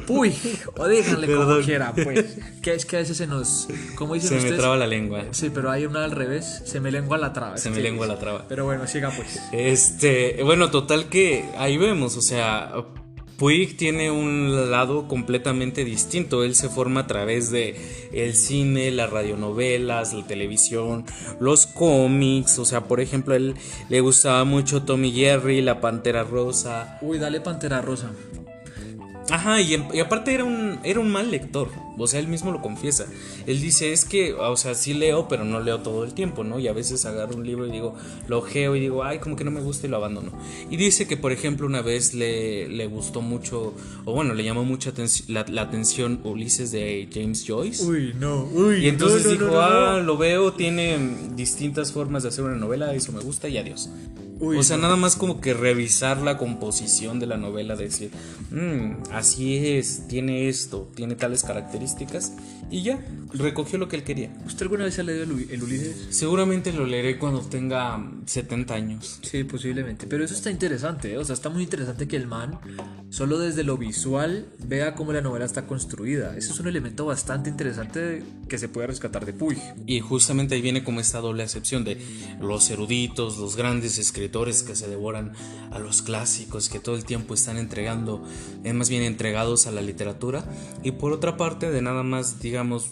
Puig. 0.07 0.36
O 0.75 0.88
déjenle 0.88 1.34
como 1.36 1.60
quiera, 1.60 1.94
pues. 1.94 2.38
Que 2.62 2.74
es 2.74 2.86
que 2.86 2.98
a 2.98 3.00
veces 3.00 3.18
se 3.18 3.28
nos. 3.28 3.68
¿Cómo 3.95 4.14
dicen 4.16 4.42
Se 4.42 4.52
me 4.52 4.57
traba 4.57 4.78
la 4.78 4.88
lengua. 4.88 5.26
Sí, 5.31 5.50
pero 5.54 5.71
hay 5.71 5.85
una 5.85 6.04
al 6.04 6.12
revés. 6.12 6.64
Se 6.66 6.80
me 6.80 6.92
lengua 6.92 7.18
la 7.18 7.33
traba. 7.33 7.57
Se 7.57 7.69
me 7.69 7.81
lengua 7.81 8.07
la 8.07 8.18
traba. 8.18 8.45
Pero 8.47 8.66
bueno, 8.66 8.88
siga 8.88 9.12
pues. 9.12 9.40
Este. 9.52 10.42
Bueno, 10.44 10.71
total 10.71 11.09
que 11.09 11.45
ahí 11.57 11.78
vemos, 11.78 12.18
o 12.18 12.21
sea 12.21 12.71
Puig 13.40 13.78
tiene 13.78 14.12
un 14.12 14.69
lado 14.69 15.08
completamente 15.08 15.86
distinto. 15.86 16.44
Él 16.44 16.56
se 16.56 16.68
forma 16.68 17.02
a 17.02 17.08
través 17.08 17.50
de 17.52 18.10
el 18.12 18.36
cine, 18.36 18.92
las 18.92 19.10
radionovelas, 19.10 20.14
la 20.14 20.28
televisión, 20.28 21.06
los 21.40 21.66
cómics. 21.66 22.60
O 22.60 22.66
sea, 22.66 22.81
por 22.81 23.00
ejemplo, 23.00 23.36
él 23.36 23.56
le 23.88 24.02
gustaba 24.02 24.44
mucho 24.44 24.84
Tommy 24.84 25.14
Jerry, 25.14 25.62
la 25.62 25.80
Pantera 25.80 26.26
Rosa. 26.26 26.98
Uy, 27.02 27.18
dale 27.18 27.40
Pantera 27.40 27.81
Rosa. 27.81 28.12
Ajá, 29.31 29.62
y, 29.62 29.76
y, 29.94 30.00
aparte 30.00 30.33
era 30.33 30.44
un, 30.44 30.80
era 30.83 31.00
un 31.00 31.09
mal 31.09 31.30
lector, 31.30 31.69
o 31.98 32.07
sea, 32.07 32.19
él 32.19 32.28
mismo 32.28 32.52
lo 32.52 32.62
confiesa. 32.62 33.06
Él 33.45 33.62
dice, 33.62 33.92
es 33.94 34.06
que, 34.06 34.33
o 34.33 34.57
sea, 34.57 34.76
sí 34.76 34.94
leo, 34.94 35.28
pero 35.28 35.44
no 35.44 35.59
leo 35.59 35.80
todo 35.80 36.04
el 36.04 36.14
tiempo, 36.14 36.44
¿no? 36.44 36.59
Y 36.59 36.68
a 36.68 36.74
veces 36.74 37.06
agarro 37.06 37.36
un 37.36 37.45
libro 37.45 37.68
y 37.68 37.71
digo, 37.71 37.95
lo 38.28 38.40
ojeo 38.40 38.76
y 38.76 38.80
digo, 38.80 39.04
ay, 39.04 39.19
como 39.19 39.36
que 39.36 39.44
no 39.44 39.52
me 39.52 39.62
gusta 39.62 39.88
y 39.88 39.90
lo 39.90 39.98
abandono. 39.98 40.31
Y 40.69 40.78
dice 40.78 41.07
que, 41.07 41.18
por 41.18 41.31
ejemplo, 41.31 41.68
una 41.68 41.81
vez 41.81 42.14
le, 42.14 42.68
le 42.68 42.88
gustó 42.88 43.21
mucho, 43.21 43.74
o 44.06 44.14
bueno, 44.14 44.33
le 44.33 44.44
llamó 44.44 44.64
mucho 44.64 44.92
la, 45.28 45.45
la, 45.48 45.62
atención 45.62 46.21
Ulises 46.24 46.71
de 46.71 47.09
James 47.14 47.45
Joyce. 47.48 47.83
Uy, 47.83 48.16
no, 48.19 48.45
uy. 48.45 48.86
Y 48.86 48.88
entonces 48.88 49.30
dijo, 49.30 49.59
ah, 49.59 50.02
lo 50.04 50.18
veo, 50.18 50.54
tiene 50.54 50.98
distintas 51.36 51.92
formas 51.92 52.24
de 52.24 52.30
hacer 52.30 52.44
una 52.44 52.56
novela, 52.56 52.94
eso 52.94 53.12
me 53.12 53.19
gusta 53.19 53.48
y 53.48 53.57
adiós 53.57 53.90
o 54.40 54.64
sea, 54.64 54.78
nada 54.78 54.96
más 54.96 55.16
como 55.16 55.42
que 55.42 55.54
revisar 55.54 56.22
la 56.22 56.38
composición 56.38 57.19
de 57.19 57.28
la 57.28 57.38
novela, 57.38 57.76
decir, 57.76 58.12
mm, 58.52 59.12
así 59.12 59.58
es, 59.58 60.08
tiene 60.08 60.50
esto, 60.50 60.90
tiene 60.96 61.16
tales 61.16 61.44
características, 61.44 62.34
y 62.72 62.84
ya, 62.84 63.04
recogió 63.34 63.80
lo 63.80 63.88
que 63.88 63.96
él 63.96 64.04
quería. 64.04 64.31
¿Usted 64.46 64.64
alguna 64.64 64.84
vez 64.84 65.00
ha 65.00 65.04
leído 65.04 65.24
el, 65.24 65.64
Ulises? 65.64 66.08
Seguramente 66.12 66.72
lo 66.72 66.86
leeré 66.86 67.18
cuando 67.18 67.42
tenga 67.42 68.00
70 68.26 68.74
años. 68.74 69.19
Sí, 69.24 69.44
posiblemente, 69.44 70.06
pero 70.08 70.24
eso 70.24 70.36
está 70.36 70.52
interesante, 70.52 71.14
¿eh? 71.14 71.18
o 71.18 71.26
sea, 71.26 71.34
está 71.34 71.50
muy 71.50 71.64
interesante 71.64 72.08
que 72.08 72.16
el 72.16 72.28
man, 72.28 72.60
solo 73.10 73.40
desde 73.40 73.64
lo 73.64 73.78
visual, 73.78 74.48
vea 74.60 74.94
cómo 74.94 75.14
la 75.14 75.22
novela 75.22 75.46
está 75.46 75.66
construida. 75.66 76.38
Eso 76.38 76.54
es 76.54 76.60
un 76.60 76.68
elemento 76.68 77.06
bastante 77.06 77.50
interesante 77.50 78.24
que 78.48 78.58
se 78.58 78.69
puede 78.69 78.88
rescatar 78.88 79.26
de 79.26 79.34
Puig. 79.34 79.58
Y 79.88 80.00
justamente 80.00 80.56
ahí 80.56 80.62
viene 80.62 80.84
como 80.84 81.00
esta 81.00 81.19
doble 81.19 81.44
acepción 81.44 81.84
de 81.84 82.00
los 82.40 82.69
eruditos, 82.69 83.38
los 83.38 83.56
grandes 83.56 83.98
escritores, 83.98 84.29
escritores 84.30 84.62
que 84.62 84.76
se 84.76 84.88
devoran 84.88 85.33
a 85.71 85.80
los 85.80 86.04
clásicos, 86.04 86.69
que 86.69 86.80
todo 86.80 86.95
el 86.95 87.04
tiempo 87.04 87.33
están 87.33 87.57
entregando, 87.57 88.24
es 88.64 88.74
más 88.76 88.88
bien 88.88 89.02
entregados 89.02 89.66
a 89.66 89.71
la 89.71 89.81
literatura. 89.81 90.45
Y 90.83 90.92
por 90.92 91.14
otra 91.14 91.36
parte, 91.36 91.71
de 91.71 91.81
nada 91.81 92.04
más, 92.04 92.40
digamos, 92.40 92.92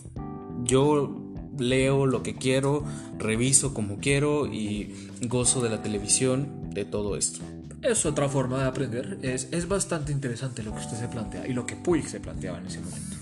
yo 0.63 1.15
leo 1.59 2.07
lo 2.07 2.23
que 2.23 2.35
quiero, 2.35 2.83
reviso 3.19 3.75
como 3.75 3.99
quiero 3.99 4.47
y 4.47 4.95
gozo 5.21 5.61
de 5.61 5.69
la 5.69 5.83
televisión, 5.83 6.71
de 6.73 6.85
todo 6.85 7.15
esto. 7.17 7.39
Es 7.83 8.07
otra 8.07 8.27
forma 8.27 8.63
de 8.63 8.67
aprender. 8.67 9.19
Es, 9.21 9.49
es 9.51 9.67
bastante 9.67 10.11
interesante 10.11 10.63
lo 10.63 10.73
que 10.73 10.79
usted 10.79 10.97
se 10.97 11.07
plantea 11.07 11.47
y 11.47 11.53
lo 11.53 11.67
que 11.67 11.75
Puig 11.75 12.07
se 12.09 12.19
planteaba 12.19 12.57
en 12.57 12.65
ese 12.65 12.79
momento. 12.79 13.15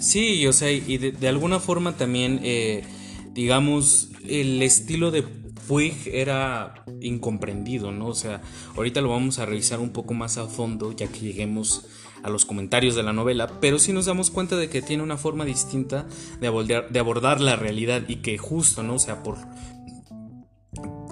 Sí, 0.00 0.46
o 0.46 0.52
sea, 0.52 0.70
y 0.70 0.98
de, 0.98 1.28
alguna 1.28 1.60
forma 1.60 1.96
también, 1.96 2.40
eh, 2.42 2.84
digamos, 3.32 4.10
el 4.28 4.60
estilo 4.62 5.10
de 5.10 5.24
Puig 5.66 6.08
era 6.12 6.84
incomprendido, 7.00 7.92
¿no? 7.92 8.08
O 8.08 8.14
sea, 8.14 8.40
ahorita 8.76 9.00
lo 9.00 9.10
vamos 9.10 9.38
a 9.38 9.46
revisar 9.46 9.80
un 9.80 9.90
poco 9.90 10.14
más 10.14 10.38
a 10.38 10.46
fondo, 10.46 10.92
ya 10.92 11.06
que 11.08 11.20
lleguemos 11.20 11.86
a 12.22 12.30
los 12.30 12.46
comentarios 12.46 12.94
de 12.94 13.02
la 13.02 13.12
novela, 13.12 13.60
pero 13.60 13.78
sí 13.78 13.92
nos 13.92 14.06
damos 14.06 14.30
cuenta 14.30 14.56
de 14.56 14.70
que 14.70 14.80
tiene 14.80 15.02
una 15.02 15.18
forma 15.18 15.44
distinta 15.44 16.06
de 16.40 16.98
abordar, 16.98 17.40
la 17.40 17.56
realidad 17.56 18.02
y 18.08 18.16
que 18.16 18.38
justo, 18.38 18.82
¿no? 18.82 18.94
O 18.94 18.98
sea, 18.98 19.22
por 19.22 19.36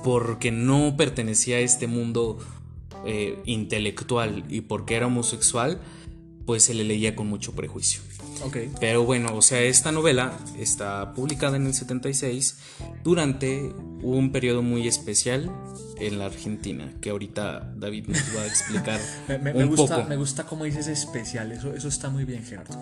porque 0.03 0.51
no 0.51 0.97
pertenecía 0.97 1.57
a 1.57 1.61
este 1.61 1.87
mundo 1.87 2.39
eh, 3.07 3.39
intelectual 3.45 4.45
y 4.49 4.63
porque 4.63 4.97
era 4.97 5.07
homosexual, 5.07 5.81
pues 6.47 6.65
se 6.65 6.75
le 6.75 6.83
leía 6.83 7.15
con 7.15 7.29
mucho 7.29 7.55
prejuicio. 7.55 8.01
Okay. 8.45 8.71
Pero 8.81 9.05
bueno, 9.05 9.35
o 9.35 9.43
sea, 9.43 9.61
esta 9.61 9.93
novela 9.93 10.33
está 10.59 11.13
publicada 11.15 11.57
en 11.57 11.67
el 11.67 11.75
76 11.75 12.59
durante 13.05 13.73
un 14.03 14.33
periodo 14.33 14.63
muy 14.63 14.89
especial 14.89 15.51
en 15.99 16.19
la 16.19 16.27
Argentina, 16.27 16.93
que 17.01 17.11
ahorita 17.11 17.73
David 17.77 18.09
nos 18.09 18.37
va 18.37 18.43
a 18.43 18.47
explicar 18.47 19.01
me, 19.43 19.53
un 19.53 19.69
gusta, 19.69 19.97
poco. 19.97 20.09
Me 20.09 20.17
gusta 20.17 20.45
cómo 20.45 20.65
dices 20.65 20.89
especial, 20.89 21.53
eso, 21.53 21.73
eso 21.73 21.89
está 21.89 22.11
muy 22.11 22.25
bien, 22.25 22.45
Gerardo. 22.45 22.81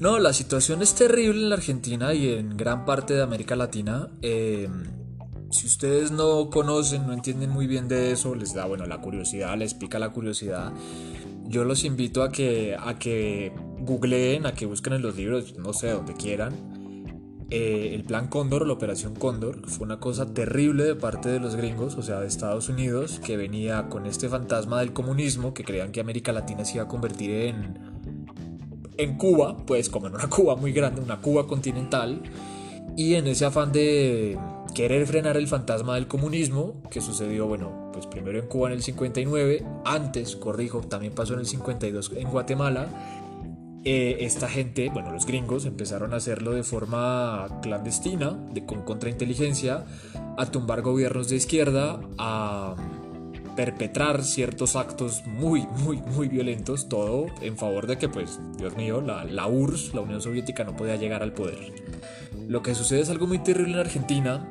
No, 0.00 0.18
la 0.18 0.32
situación 0.32 0.82
es 0.82 0.94
terrible 0.94 1.42
en 1.42 1.50
la 1.50 1.56
Argentina 1.56 2.14
y 2.14 2.32
en 2.32 2.56
gran 2.56 2.84
parte 2.84 3.14
de 3.14 3.22
América 3.22 3.56
Latina. 3.56 4.08
Eh, 4.22 4.68
si 5.50 5.66
ustedes 5.66 6.10
no 6.10 6.48
conocen, 6.48 7.06
no 7.06 7.12
entienden 7.12 7.50
muy 7.50 7.66
bien 7.66 7.86
de 7.86 8.12
eso, 8.12 8.34
les 8.34 8.54
da, 8.54 8.64
bueno, 8.64 8.86
la 8.86 9.02
curiosidad, 9.02 9.54
les 9.58 9.74
pica 9.74 9.98
la 9.98 10.08
curiosidad 10.08 10.72
yo 11.52 11.64
los 11.64 11.84
invito 11.84 12.22
a 12.22 12.30
que, 12.30 12.74
a 12.78 12.98
que 12.98 13.52
googleen, 13.84 14.46
a 14.46 14.54
que 14.54 14.66
busquen 14.66 14.94
en 14.94 15.02
los 15.02 15.16
libros, 15.16 15.56
no 15.58 15.72
sé, 15.72 15.90
donde 15.90 16.14
quieran. 16.14 16.54
Eh, 17.50 17.94
el 17.94 18.04
plan 18.04 18.28
Cóndor, 18.28 18.66
la 18.66 18.72
operación 18.72 19.14
Cóndor, 19.14 19.68
fue 19.68 19.84
una 19.84 20.00
cosa 20.00 20.32
terrible 20.32 20.84
de 20.84 20.94
parte 20.94 21.28
de 21.28 21.38
los 21.38 21.54
gringos, 21.54 21.96
o 21.96 22.02
sea, 22.02 22.18
de 22.20 22.26
Estados 22.26 22.70
Unidos, 22.70 23.20
que 23.22 23.36
venía 23.36 23.90
con 23.90 24.06
este 24.06 24.30
fantasma 24.30 24.80
del 24.80 24.94
comunismo, 24.94 25.52
que 25.52 25.62
creían 25.62 25.92
que 25.92 26.00
América 26.00 26.32
Latina 26.32 26.64
se 26.64 26.76
iba 26.76 26.84
a 26.84 26.88
convertir 26.88 27.30
en, 27.30 27.78
en 28.96 29.18
Cuba, 29.18 29.58
pues 29.66 29.90
como 29.90 30.06
en 30.06 30.14
una 30.14 30.30
Cuba 30.30 30.56
muy 30.56 30.72
grande, 30.72 31.02
una 31.02 31.20
Cuba 31.20 31.46
continental, 31.46 32.22
y 32.96 33.14
en 33.14 33.26
ese 33.26 33.44
afán 33.44 33.70
de 33.70 34.38
querer 34.74 35.06
frenar 35.06 35.36
el 35.36 35.46
fantasma 35.46 35.96
del 35.96 36.08
comunismo, 36.08 36.82
que 36.90 37.00
sucedió, 37.02 37.46
bueno, 37.46 37.90
pues 37.92 38.06
primero 38.06 38.38
en 38.38 38.46
Cuba 38.46 38.68
en 38.68 38.74
el 38.74 38.82
59, 38.82 39.64
antes, 39.84 40.36
corrijo, 40.36 40.80
también 40.80 41.14
pasó 41.14 41.34
en 41.34 41.40
el 41.40 41.46
52 41.46 42.12
en 42.16 42.28
Guatemala, 42.30 42.88
eh, 43.84 44.18
esta 44.20 44.48
gente, 44.48 44.90
bueno, 44.90 45.10
los 45.10 45.26
gringos 45.26 45.66
empezaron 45.66 46.14
a 46.14 46.16
hacerlo 46.16 46.52
de 46.52 46.62
forma 46.62 47.48
clandestina, 47.62 48.30
de, 48.52 48.64
con 48.64 48.82
contrainteligencia, 48.82 49.84
a 50.38 50.46
tumbar 50.46 50.82
gobiernos 50.82 51.28
de 51.28 51.36
izquierda, 51.36 52.00
a 52.16 52.76
perpetrar 53.56 54.22
ciertos 54.22 54.76
actos 54.76 55.26
muy, 55.26 55.66
muy, 55.84 55.96
muy 55.96 56.28
violentos, 56.28 56.88
todo 56.88 57.26
en 57.40 57.58
favor 57.58 57.88
de 57.88 57.98
que, 57.98 58.08
pues, 58.08 58.38
Dios 58.56 58.76
mío, 58.76 59.00
la, 59.00 59.24
la 59.24 59.48
URSS, 59.48 59.94
la 59.94 60.02
Unión 60.02 60.22
Soviética, 60.22 60.62
no 60.62 60.76
podía 60.76 60.94
llegar 60.94 61.22
al 61.22 61.32
poder. 61.32 61.72
Lo 62.48 62.62
que 62.62 62.76
sucede 62.76 63.00
es 63.00 63.10
algo 63.10 63.26
muy 63.26 63.38
terrible 63.40 63.72
en 63.72 63.80
Argentina, 63.80 64.48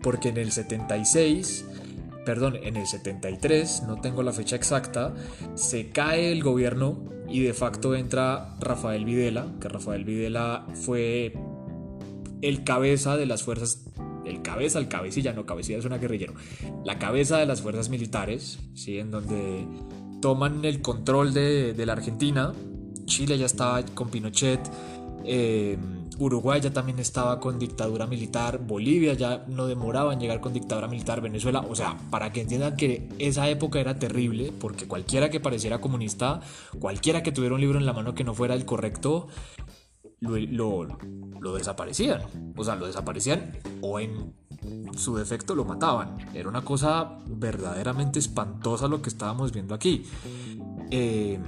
porque 0.00 0.30
en 0.30 0.38
el 0.38 0.52
76, 0.52 1.66
perdón, 2.24 2.56
en 2.62 2.76
el 2.76 2.86
73, 2.86 3.82
no 3.86 4.00
tengo 4.00 4.22
la 4.22 4.32
fecha 4.32 4.56
exacta, 4.56 5.14
se 5.54 5.90
cae 5.90 6.32
el 6.32 6.42
gobierno 6.42 7.13
y 7.28 7.40
de 7.40 7.54
facto 7.54 7.94
entra 7.94 8.56
Rafael 8.60 9.04
Videla, 9.04 9.46
que 9.60 9.68
Rafael 9.68 10.04
Videla 10.04 10.66
fue 10.74 11.34
el 12.42 12.64
cabeza 12.64 13.16
de 13.16 13.26
las 13.26 13.42
fuerzas 13.42 13.84
el 14.24 14.42
cabeza, 14.42 14.78
el 14.78 14.88
cabecilla, 14.88 15.32
no 15.32 15.44
cabecilla 15.44 15.78
es 15.78 15.84
una 15.84 15.98
guerrillero, 15.98 16.34
la 16.84 16.98
cabeza 16.98 17.38
de 17.38 17.46
las 17.46 17.60
fuerzas 17.60 17.90
militares, 17.90 18.58
¿sí? 18.74 18.98
en 18.98 19.10
donde 19.10 19.66
toman 20.22 20.64
el 20.64 20.80
control 20.80 21.34
de, 21.34 21.74
de 21.74 21.86
la 21.86 21.92
Argentina, 21.92 22.52
Chile 23.04 23.36
ya 23.36 23.46
estaba 23.46 23.82
con 23.84 24.08
Pinochet, 24.08 24.60
eh, 25.24 25.78
Uruguay 26.18 26.60
ya 26.60 26.72
también 26.72 26.98
estaba 26.98 27.40
con 27.40 27.58
dictadura 27.58 28.06
militar, 28.06 28.58
Bolivia 28.58 29.14
ya 29.14 29.44
no 29.48 29.66
demoraba 29.66 30.12
en 30.12 30.20
llegar 30.20 30.40
con 30.40 30.52
dictadura 30.52 30.86
militar, 30.86 31.20
Venezuela, 31.20 31.64
o 31.68 31.74
sea, 31.74 31.96
para 32.10 32.32
que 32.32 32.42
entiendan 32.42 32.76
que 32.76 33.08
esa 33.18 33.48
época 33.48 33.80
era 33.80 33.98
terrible, 33.98 34.52
porque 34.60 34.86
cualquiera 34.86 35.30
que 35.30 35.40
pareciera 35.40 35.80
comunista, 35.80 36.40
cualquiera 36.78 37.22
que 37.22 37.32
tuviera 37.32 37.54
un 37.54 37.60
libro 37.60 37.78
en 37.78 37.86
la 37.86 37.92
mano 37.92 38.14
que 38.14 38.24
no 38.24 38.34
fuera 38.34 38.54
el 38.54 38.64
correcto, 38.64 39.28
lo, 40.20 41.54
desaparecían, 41.54 42.22
o 42.56 42.64
sea, 42.64 42.76
lo 42.76 42.86
desaparecían 42.86 43.52
o 43.80 44.00
en 44.00 44.34
su 44.96 45.16
defecto 45.16 45.54
lo 45.54 45.64
mataban. 45.64 46.16
Era 46.34 46.48
una 46.48 46.62
cosa 46.62 47.18
verdaderamente 47.26 48.18
espantosa 48.18 48.88
lo 48.88 49.02
que 49.02 49.10
estábamos 49.10 49.52
viendo 49.52 49.74
aquí. 49.74 50.06
Eh, 50.90 51.38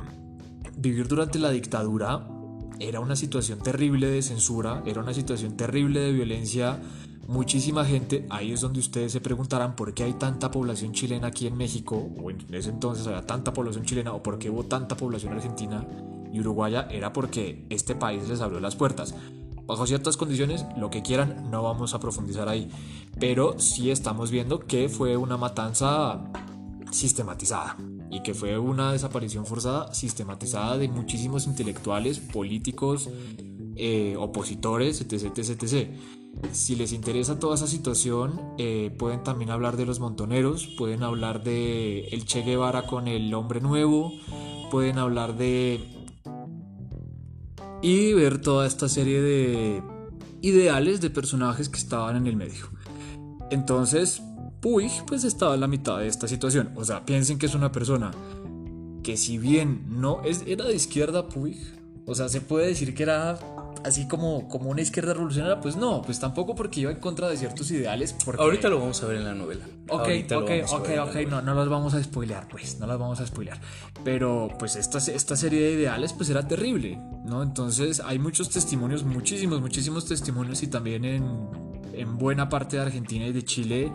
vivir 0.77 1.09
durante 1.09 1.39
la 1.39 1.51
dictadura 1.51 2.36
era 2.81 3.01
una 3.01 3.17
situación 3.17 3.61
terrible 3.61 4.09
de 4.09 4.23
censura, 4.23 4.83
era 4.87 5.01
una 5.01 5.15
situación 5.15 5.57
terrible 5.57 6.01
de 6.01 6.13
violencia. 6.13 6.81
Muchísima 7.29 7.85
gente, 7.85 8.27
ahí 8.31 8.53
es 8.53 8.61
donde 8.61 8.81
ustedes 8.81 9.13
se 9.13 9.21
preguntarán 9.21 9.75
por 9.75 9.95
qué 9.95 10.05
hay 10.05 10.13
tanta 10.13 10.51
población 10.51 10.93
chilena 10.93 11.29
aquí 11.29 11.47
en 11.47 11.57
México, 11.57 12.09
o 12.23 12.31
en 12.31 12.39
ese 12.53 12.71
entonces 12.71 13.07
había 13.07 13.27
tanta 13.27 13.53
población 13.53 13.85
chilena, 13.85 14.13
o 14.13 14.23
por 14.23 14.39
qué 14.39 14.51
hubo 14.51 14.65
tanta 14.65 14.97
población 14.97 15.33
argentina 15.33 15.87
y 16.33 16.41
uruguaya, 16.41 16.87
era 16.91 17.13
porque 17.13 17.67
este 17.71 17.95
país 17.95 18.29
les 18.29 18.41
abrió 18.41 18.61
las 18.61 18.77
puertas. 18.77 19.15
Bajo 19.67 19.87
ciertas 19.87 20.17
condiciones, 20.17 20.65
lo 20.77 20.91
que 20.91 21.03
quieran, 21.03 21.51
no 21.51 21.63
vamos 21.63 21.95
a 21.95 21.99
profundizar 21.99 22.49
ahí. 22.49 22.71
Pero 23.19 23.59
sí 23.59 23.91
estamos 23.91 24.31
viendo 24.31 24.61
que 24.61 24.89
fue 24.89 25.17
una 25.17 25.37
matanza 25.37 26.21
sistematizada 26.93 27.77
y 28.17 28.23
que 28.23 28.33
fue 28.33 28.59
una 28.59 28.93
desaparición 28.93 29.45
forzada 29.45 29.93
sistematizada 29.93 30.79
de 30.79 30.89
muchísimos 30.89 31.47
intelectuales, 31.47 32.19
políticos, 32.19 33.11
eh, 33.77 34.17
opositores, 34.19 35.03
etc, 35.03 35.37
etc, 35.37 35.91
Si 36.51 36.77
les 36.77 36.93
interesa 36.93 37.39
toda 37.39 37.57
esa 37.57 37.67
situación, 37.67 38.41
eh, 38.57 38.95
pueden 38.99 39.23
también 39.23 39.51
hablar 39.51 39.77
de 39.77 39.85
los 39.85 40.01
montoneros, 40.01 40.67
pueden 40.79 41.03
hablar 41.03 41.43
de 41.43 42.09
el 42.09 42.25
Che 42.25 42.41
Guevara 42.41 42.87
con 42.87 43.07
el 43.07 43.35
hombre 43.35 43.61
nuevo, 43.61 44.13
pueden 44.71 44.99
hablar 44.99 45.37
de... 45.37 45.81
y 47.83 48.15
ver 48.15 48.41
toda 48.41 48.67
esta 48.67 48.89
serie 48.89 49.21
de 49.21 49.83
ideales 50.41 51.03
de 51.03 51.11
personajes 51.11 51.69
que 51.69 51.79
estaban 51.79 52.17
en 52.17 52.27
el 52.27 52.37
medio. 52.37 52.71
Entonces, 53.51 54.23
Puig 54.67 54.91
pues 55.07 55.23
estaba 55.23 55.55
en 55.55 55.61
la 55.61 55.69
mitad 55.69 55.99
de 55.99 56.09
esta 56.09 56.27
situación. 56.27 56.73
O 56.75 56.85
sea, 56.85 57.07
piensen 57.07 57.39
que 57.39 57.47
es 57.47 57.55
una 57.55 57.71
persona 57.71 58.11
que 59.05 59.17
si 59.17 59.39
bien 59.39 59.85
no 59.89 60.23
es, 60.25 60.43
era 60.45 60.65
de 60.65 60.75
izquierda 60.75 61.29
Puig, 61.29 61.57
o 62.05 62.17
sea, 62.17 62.29
se 62.29 62.41
puede 62.41 62.67
decir 62.67 62.93
que 62.93 63.05
era 63.05 63.39
así 63.85 64.09
como, 64.09 64.49
como 64.49 64.71
una 64.71 64.81
izquierda 64.81 65.13
revolucionaria, 65.13 65.61
pues 65.61 65.77
no, 65.77 66.03
pues 66.03 66.19
tampoco 66.19 66.57
porque 66.57 66.81
iba 66.81 66.91
en 66.91 66.99
contra 66.99 67.29
de 67.29 67.37
ciertos 67.37 67.71
ideales. 67.71 68.17
Ahorita 68.37 68.69
lo 68.69 68.81
vamos 68.81 69.01
a 69.05 69.07
ver 69.07 69.19
en 69.19 69.25
la 69.27 69.35
novela. 69.35 69.65
Ok, 69.89 70.09
ok, 70.35 70.51
ok, 70.73 70.89
ok, 71.01 71.15
no, 71.29 71.43
no 71.43 71.55
los 71.55 71.69
vamos 71.69 71.95
a 71.95 72.03
spoilear, 72.03 72.49
pues, 72.49 72.81
no 72.81 72.89
las 72.89 72.99
vamos 72.99 73.21
a 73.21 73.27
spoilear. 73.27 73.61
Pero 74.03 74.49
pues 74.59 74.75
esta, 74.75 74.99
esta 74.99 75.37
serie 75.37 75.61
de 75.61 75.73
ideales 75.75 76.13
pues 76.13 76.29
era 76.29 76.49
terrible, 76.49 76.99
¿no? 77.25 77.45
Entonces 77.45 78.01
hay 78.05 78.19
muchos 78.19 78.51
testimonios, 78.51 79.05
muchísimos, 79.05 79.61
muchísimos 79.61 80.07
testimonios 80.07 80.61
y 80.65 80.67
también 80.67 81.05
en, 81.05 81.25
en 81.93 82.19
buena 82.19 82.49
parte 82.49 82.75
de 82.75 82.83
Argentina 82.83 83.29
y 83.29 83.33
de 83.33 83.45
Chile 83.45 83.93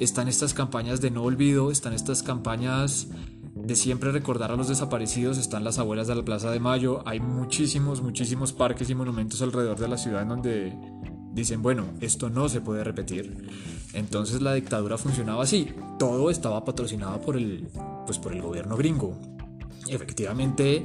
están 0.00 0.28
estas 0.28 0.54
campañas 0.54 1.00
de 1.00 1.10
no 1.10 1.22
olvido, 1.22 1.70
están 1.70 1.92
estas 1.92 2.22
campañas 2.22 3.08
de 3.54 3.76
siempre 3.76 4.10
recordar 4.12 4.50
a 4.50 4.56
los 4.56 4.68
desaparecidos, 4.68 5.38
están 5.38 5.64
las 5.64 5.78
abuelas 5.78 6.08
de 6.08 6.14
la 6.14 6.24
Plaza 6.24 6.50
de 6.50 6.58
Mayo, 6.58 7.02
hay 7.06 7.20
muchísimos, 7.20 8.02
muchísimos 8.02 8.52
parques 8.52 8.90
y 8.90 8.94
monumentos 8.94 9.42
alrededor 9.42 9.78
de 9.78 9.88
la 9.88 9.98
ciudad 9.98 10.22
en 10.22 10.28
donde 10.28 10.72
dicen, 11.32 11.62
bueno, 11.62 11.84
esto 12.00 12.28
no 12.28 12.48
se 12.48 12.60
puede 12.60 12.82
repetir. 12.82 13.48
Entonces 13.92 14.42
la 14.42 14.54
dictadura 14.54 14.98
funcionaba 14.98 15.44
así, 15.44 15.68
todo 15.98 16.30
estaba 16.30 16.64
patrocinado 16.64 17.20
por 17.20 17.36
el, 17.36 17.68
pues 18.06 18.18
por 18.18 18.32
el 18.32 18.42
gobierno 18.42 18.76
gringo. 18.76 19.18
Efectivamente, 19.88 20.84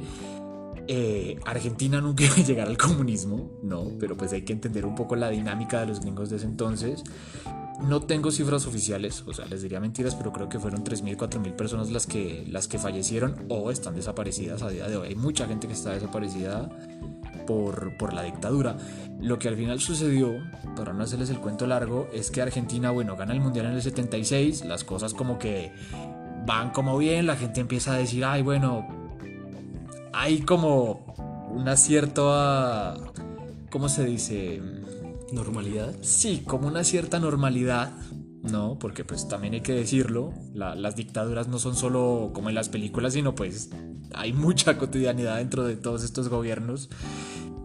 eh, 0.86 1.38
Argentina 1.46 2.00
nunca 2.00 2.24
iba 2.26 2.34
a 2.34 2.44
llegar 2.44 2.68
al 2.68 2.78
comunismo, 2.78 3.50
no, 3.62 3.88
pero 3.98 4.16
pues 4.16 4.32
hay 4.32 4.42
que 4.42 4.52
entender 4.52 4.86
un 4.86 4.94
poco 4.94 5.16
la 5.16 5.30
dinámica 5.30 5.80
de 5.80 5.86
los 5.86 6.00
gringos 6.00 6.30
de 6.30 6.36
ese 6.36 6.46
entonces 6.46 7.02
No 7.80 8.02
tengo 8.02 8.30
cifras 8.30 8.66
oficiales, 8.66 9.22
o 9.26 9.32
sea, 9.32 9.46
les 9.46 9.62
diría 9.62 9.78
mentiras, 9.78 10.14
pero 10.14 10.32
creo 10.32 10.48
que 10.48 10.58
fueron 10.58 10.82
3.000, 10.82 11.16
4.000 11.16 11.52
personas 11.54 11.90
las 11.90 12.06
que, 12.06 12.44
las 12.48 12.66
que 12.66 12.78
fallecieron 12.78 13.46
o 13.48 13.70
están 13.70 13.94
desaparecidas 13.94 14.62
a 14.62 14.68
día 14.68 14.88
de 14.88 14.96
hoy. 14.96 15.08
Hay 15.08 15.14
mucha 15.14 15.46
gente 15.46 15.68
que 15.68 15.74
está 15.74 15.92
desaparecida 15.92 16.68
por, 17.46 17.96
por, 17.96 18.12
la 18.14 18.22
dictadura. 18.24 18.76
Lo 19.20 19.38
que 19.38 19.48
al 19.48 19.56
final 19.56 19.80
sucedió, 19.80 20.34
para 20.76 20.92
no 20.92 21.04
hacerles 21.04 21.30
el 21.30 21.38
cuento 21.38 21.66
largo, 21.66 22.08
es 22.12 22.30
que 22.30 22.42
Argentina, 22.42 22.90
bueno, 22.90 23.16
gana 23.16 23.32
el 23.32 23.40
Mundial 23.40 23.66
en 23.66 23.72
el 23.72 23.82
76, 23.82 24.64
las 24.64 24.82
cosas 24.84 25.14
como 25.14 25.38
que 25.38 25.72
van 26.46 26.70
como 26.70 26.98
bien, 26.98 27.26
la 27.26 27.36
gente 27.36 27.60
empieza 27.60 27.94
a 27.94 27.96
decir, 27.98 28.24
ay, 28.24 28.42
bueno, 28.42 28.86
hay 30.12 30.40
como 30.40 31.06
una 31.50 31.76
cierta, 31.76 32.96
¿cómo 33.70 33.88
se 33.88 34.04
dice? 34.04 34.60
¿Normalidad? 35.32 35.94
Sí, 36.02 36.42
como 36.46 36.68
una 36.68 36.84
cierta 36.84 37.18
normalidad, 37.18 37.92
¿no? 38.42 38.78
Porque 38.78 39.04
pues 39.04 39.28
también 39.28 39.54
hay 39.54 39.60
que 39.60 39.72
decirlo, 39.72 40.32
las 40.54 40.96
dictaduras 40.96 41.48
no 41.48 41.58
son 41.58 41.76
solo 41.76 42.30
como 42.32 42.48
en 42.48 42.54
las 42.54 42.68
películas, 42.68 43.12
sino 43.12 43.34
pues 43.34 43.70
hay 44.14 44.32
mucha 44.32 44.78
cotidianidad 44.78 45.36
dentro 45.36 45.64
de 45.64 45.76
todos 45.76 46.02
estos 46.04 46.28
gobiernos. 46.28 46.88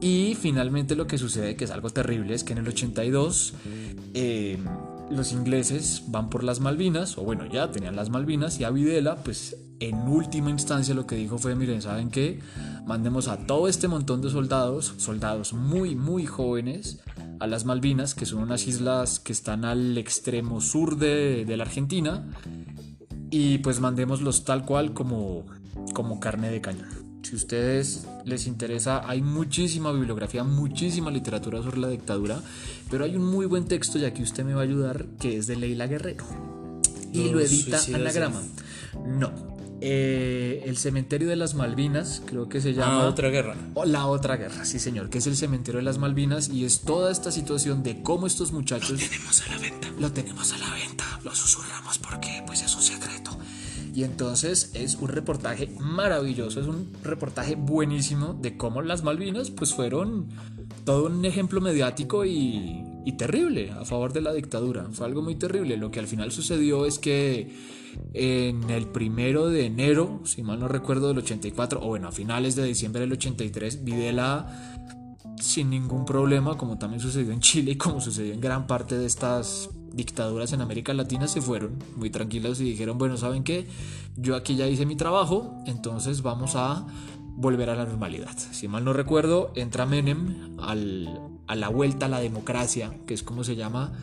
Y 0.01 0.35
finalmente 0.35 0.97
lo 0.97 1.07
que 1.07 1.17
sucede, 1.17 1.55
que 1.55 1.63
es 1.63 1.71
algo 1.71 1.89
terrible, 1.89 2.33
es 2.33 2.43
que 2.43 2.51
en 2.51 2.59
el 2.59 2.67
82 2.67 3.53
eh, 4.13 4.57
los 5.09 5.31
ingleses 5.31 6.03
van 6.07 6.29
por 6.29 6.43
las 6.43 6.59
Malvinas, 6.59 7.17
o 7.17 7.23
bueno, 7.23 7.45
ya 7.45 7.71
tenían 7.71 7.95
las 7.95 8.09
Malvinas, 8.09 8.59
y 8.59 8.63
a 8.63 8.69
Videla, 8.69 9.17
pues 9.17 9.55
en 9.79 10.07
última 10.07 10.49
instancia 10.49 10.93
lo 10.93 11.05
que 11.05 11.15
dijo 11.15 11.37
fue, 11.37 11.55
miren, 11.55 11.81
¿saben 11.81 12.09
qué? 12.09 12.39
Mandemos 12.85 13.27
a 13.27 13.37
todo 13.45 13.67
este 13.67 13.87
montón 13.87 14.21
de 14.21 14.29
soldados, 14.29 14.93
soldados 14.97 15.53
muy, 15.53 15.95
muy 15.95 16.25
jóvenes, 16.25 17.01
a 17.39 17.47
las 17.47 17.65
Malvinas, 17.65 18.15
que 18.15 18.25
son 18.25 18.41
unas 18.41 18.67
islas 18.67 19.19
que 19.19 19.33
están 19.33 19.65
al 19.65 19.97
extremo 19.97 20.61
sur 20.61 20.97
de, 20.97 21.45
la 21.57 21.63
Argentina, 21.63 22.23
y 23.29 23.57
pues 23.59 23.79
mandémoslos 23.79 24.45
tal 24.45 24.65
cual 24.65 24.93
como, 24.93 25.45
como 25.93 26.19
carne 26.19 26.49
de 26.49 26.61
cañón. 26.61 27.02
Si 27.23 27.33
a 27.33 27.37
ustedes 27.37 28.05
les 28.25 28.47
interesa, 28.47 29.09
hay 29.09 29.21
muchísima 29.21 29.91
bibliografía, 29.91 30.43
muchísima 30.43 31.09
literatura 31.09 31.63
sobre 31.63 31.79
la 31.79 31.87
dictadura, 31.87 32.41
pero 32.91 33.05
hay 33.05 33.15
un 33.15 33.25
muy 33.25 33.45
buen 33.45 33.65
texto, 33.65 33.97
ya 33.97 34.13
que 34.13 34.23
usted 34.23 34.43
me 34.43 34.53
va 34.53 34.61
a 34.61 34.65
ayudar, 34.65 35.05
que 35.19 35.37
es 35.37 35.47
de 35.47 35.55
Leila 35.55 35.87
Guerrero. 35.87 36.25
Y 37.13 37.29
lo 37.29 37.39
edita 37.39 37.79
Anagrama. 37.93 38.41
No, 39.05 39.31
eh, 39.85 40.63
el 40.65 40.77
cementerio 40.77 41.27
de 41.27 41.35
las 41.35 41.55
Malvinas, 41.55 42.21
creo 42.25 42.47
que 42.47 42.61
se 42.61 42.69
ah, 42.69 42.71
llama. 42.71 42.99
La 42.99 43.07
otra 43.09 43.29
guerra. 43.29 43.55
O 43.73 43.83
la 43.83 44.07
otra 44.07 44.37
guerra, 44.37 44.63
sí 44.63 44.79
señor, 44.79 45.09
que 45.09 45.17
es 45.17 45.27
el 45.27 45.35
cementerio 45.35 45.79
de 45.79 45.83
las 45.83 45.97
Malvinas 45.97 46.47
y 46.47 46.63
es 46.63 46.81
toda 46.81 47.11
esta 47.11 47.31
situación 47.31 47.83
de 47.83 48.01
cómo 48.01 48.25
estos 48.25 48.53
muchachos... 48.53 48.91
Lo 48.91 48.97
tenemos 48.97 49.41
a 49.41 49.49
la 49.49 49.57
venta. 49.59 49.87
Lo 49.99 50.11
tenemos 50.13 50.53
a 50.53 50.57
la 50.57 50.73
venta, 50.73 51.19
lo 51.23 51.35
susurramos 51.35 51.97
porque 51.97 52.43
pues 52.47 52.61
es 52.61 52.73
un 52.75 52.81
secreto. 52.81 53.32
Y 53.93 54.03
entonces 54.03 54.71
es 54.73 54.95
un 54.95 55.09
reportaje 55.09 55.69
maravilloso, 55.79 56.59
es 56.59 56.67
un 56.67 56.91
reportaje 57.03 57.55
buenísimo 57.55 58.33
de 58.33 58.57
cómo 58.57 58.81
las 58.81 59.03
Malvinas 59.03 59.51
pues 59.51 59.73
fueron 59.75 60.29
todo 60.83 61.05
un 61.05 61.23
ejemplo 61.25 61.61
mediático 61.61 62.25
y, 62.25 62.83
terrible 63.17 63.69
a 63.71 63.85
favor 63.85 64.11
de 64.11 64.21
la 64.21 64.33
dictadura. 64.33 64.87
Fue 64.91 65.05
algo 65.05 65.21
muy 65.21 65.35
terrible. 65.35 65.77
Lo 65.77 65.91
que 65.91 65.99
al 65.99 66.07
final 66.07 66.31
sucedió 66.31 66.87
es 66.87 66.97
que 66.97 67.55
en 68.13 68.69
el 68.71 68.87
primero 68.87 69.49
de 69.49 69.67
enero, 69.67 70.21
si 70.25 70.41
mal 70.41 70.59
no 70.59 70.67
recuerdo, 70.67 71.09
del 71.09 71.19
84, 71.19 71.79
o 71.79 71.87
bueno, 71.89 72.07
a 72.07 72.11
finales 72.11 72.55
de 72.55 72.63
diciembre 72.63 73.01
del 73.01 73.11
83, 73.11 73.83
Videla 73.83 74.81
sin 75.39 75.69
ningún 75.69 76.05
problema, 76.05 76.57
como 76.57 76.79
también 76.79 77.01
sucedió 77.01 77.31
en 77.31 77.41
Chile 77.41 77.73
y 77.73 77.75
como 77.75 78.01
sucedió 78.01 78.33
en 78.33 78.41
gran 78.41 78.65
parte 78.65 78.97
de 78.97 79.05
estas 79.05 79.69
dictaduras 79.93 80.51
en 80.53 80.61
América 80.61 80.93
Latina, 80.93 81.27
se 81.27 81.41
fueron 81.41 81.77
muy 81.95 82.09
tranquilos 82.09 82.59
y 82.59 82.65
dijeron, 82.65 82.97
bueno, 82.97 83.15
¿saben 83.17 83.43
qué? 83.43 83.67
Yo 84.17 84.35
aquí 84.35 84.55
ya 84.55 84.67
hice 84.67 84.85
mi 84.85 84.95
trabajo, 84.95 85.55
entonces 85.65 86.21
vamos 86.21 86.55
a 86.55 86.85
volver 87.35 87.69
a 87.69 87.75
la 87.75 87.85
normalidad. 87.85 88.35
Si 88.37 88.67
mal 88.67 88.83
no 88.83 88.93
recuerdo, 88.93 89.51
entra 89.55 89.85
Menem 89.85 90.57
a 90.57 91.55
la 91.55 91.69
vuelta 91.69 92.07
a 92.07 92.09
la 92.09 92.19
democracia, 92.19 92.93
que 93.07 93.13
es 93.13 93.23
como 93.23 93.43
se 93.43 93.55
llama, 93.55 93.93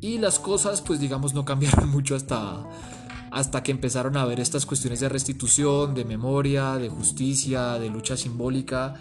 y 0.00 0.18
las 0.18 0.38
cosas 0.38 0.82
pues 0.82 1.00
digamos 1.00 1.34
no 1.34 1.44
cambiaron 1.44 1.88
mucho 1.90 2.14
hasta 2.14 2.64
hasta 3.30 3.64
que 3.64 3.72
empezaron 3.72 4.16
a 4.16 4.24
ver 4.24 4.38
estas 4.38 4.64
cuestiones 4.64 5.00
de 5.00 5.08
restitución, 5.08 5.92
de 5.92 6.04
memoria, 6.04 6.76
de 6.76 6.88
justicia, 6.88 7.80
de 7.80 7.90
lucha 7.90 8.16
simbólica 8.16 8.94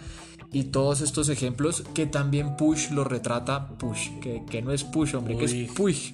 y 0.54 0.66
todos 0.66 1.02
estos 1.02 1.30
ejemplos 1.30 1.84
que 1.96 2.06
también 2.06 2.56
Push 2.56 2.92
lo 2.92 3.04
retrata, 3.04 3.68
Push, 3.70 4.20
que, 4.22 4.62
no 4.62 4.72
es 4.72 4.84
Push, 4.84 5.16
hombre, 5.16 5.36
que 5.36 5.46
es 5.46 5.72
Push, 5.72 6.14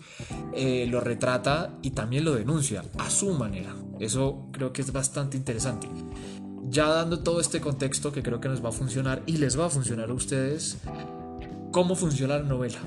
eh, 0.55 0.87
lo 0.89 1.01
retrata 1.01 1.77
y 1.81 1.91
también 1.91 2.23
lo 2.23 2.33
denuncia 2.33 2.85
a 2.97 3.09
su 3.09 3.33
manera. 3.33 3.75
Eso 3.99 4.47
creo 4.53 4.71
que 4.71 4.81
es 4.81 4.93
bastante 4.93 5.35
interesante. 5.35 5.89
Ya 6.69 6.87
dando 6.87 7.19
todo 7.19 7.41
este 7.41 7.59
contexto 7.59 8.13
que 8.13 8.23
creo 8.23 8.39
que 8.39 8.47
nos 8.47 8.63
va 8.63 8.69
a 8.69 8.71
funcionar 8.71 9.21
y 9.25 9.37
les 9.37 9.59
va 9.59 9.65
a 9.65 9.69
funcionar 9.69 10.09
a 10.09 10.13
ustedes, 10.13 10.77
¿cómo 11.71 11.95
funciona 11.95 12.37
la 12.37 12.43
novela? 12.43 12.79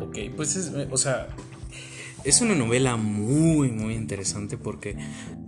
Ok, 0.00 0.16
pues 0.36 0.56
es, 0.56 0.72
o 0.90 0.96
sea, 0.96 1.28
es 2.24 2.40
una 2.40 2.54
novela 2.54 2.96
muy, 2.96 3.70
muy 3.70 3.94
interesante 3.94 4.56
porque 4.56 4.96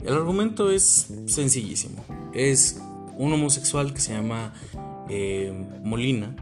el 0.05 0.13
argumento 0.13 0.71
es 0.71 1.09
sencillísimo. 1.27 2.05
Es 2.35 2.79
un 3.17 3.33
homosexual 3.33 3.95
que 3.95 4.01
se 4.01 4.13
llama 4.13 4.53
eh, 5.09 5.53
Molina. 5.83 6.35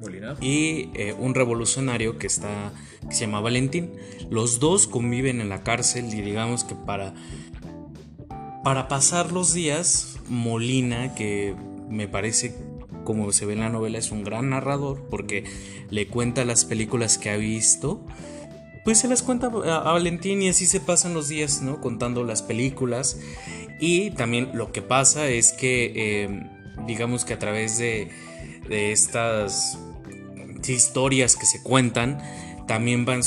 Molina. 0.00 0.36
Y 0.40 0.90
eh, 0.94 1.14
un 1.18 1.34
revolucionario 1.34 2.18
que, 2.18 2.26
está, 2.26 2.72
que 3.08 3.14
se 3.14 3.26
llama 3.26 3.40
Valentín. 3.40 3.92
Los 4.30 4.60
dos 4.60 4.86
conviven 4.86 5.40
en 5.40 5.48
la 5.48 5.62
cárcel 5.62 6.12
y 6.14 6.22
digamos 6.22 6.64
que 6.64 6.74
para, 6.74 7.14
para 8.64 8.88
pasar 8.88 9.32
los 9.32 9.52
días, 9.52 10.18
Molina, 10.28 11.14
que 11.14 11.54
me 11.88 12.08
parece 12.08 12.54
como 13.04 13.32
se 13.32 13.46
ve 13.46 13.54
en 13.54 13.60
la 13.60 13.70
novela, 13.70 13.98
es 13.98 14.12
un 14.12 14.24
gran 14.24 14.50
narrador 14.50 15.06
porque 15.10 15.44
le 15.90 16.06
cuenta 16.06 16.44
las 16.44 16.64
películas 16.64 17.18
que 17.18 17.30
ha 17.30 17.36
visto 17.36 18.06
pues 18.84 18.98
se 18.98 19.08
las 19.08 19.22
cuenta 19.22 19.48
a, 19.48 19.92
Valentín 19.92 20.42
y 20.42 20.48
así 20.48 20.66
se 20.66 20.80
pasan 20.80 21.14
los 21.14 21.28
días, 21.28 21.62
¿no? 21.62 21.80
Contando 21.80 22.24
las 22.24 22.42
películas. 22.42 23.18
Y 23.78 24.10
también 24.12 24.50
lo 24.54 24.72
que 24.72 24.82
pasa 24.82 25.28
es 25.28 25.52
que, 25.52 26.24
em, 26.24 26.48
digamos 26.86 27.24
que 27.24 27.34
a 27.34 27.38
través 27.38 27.78
de, 27.78 28.08
de 28.68 28.92
estas 28.92 29.78
historias 30.68 31.36
que 31.36 31.46
se 31.46 31.62
cuentan, 31.62 32.18
también 32.66 33.04
van, 33.04 33.22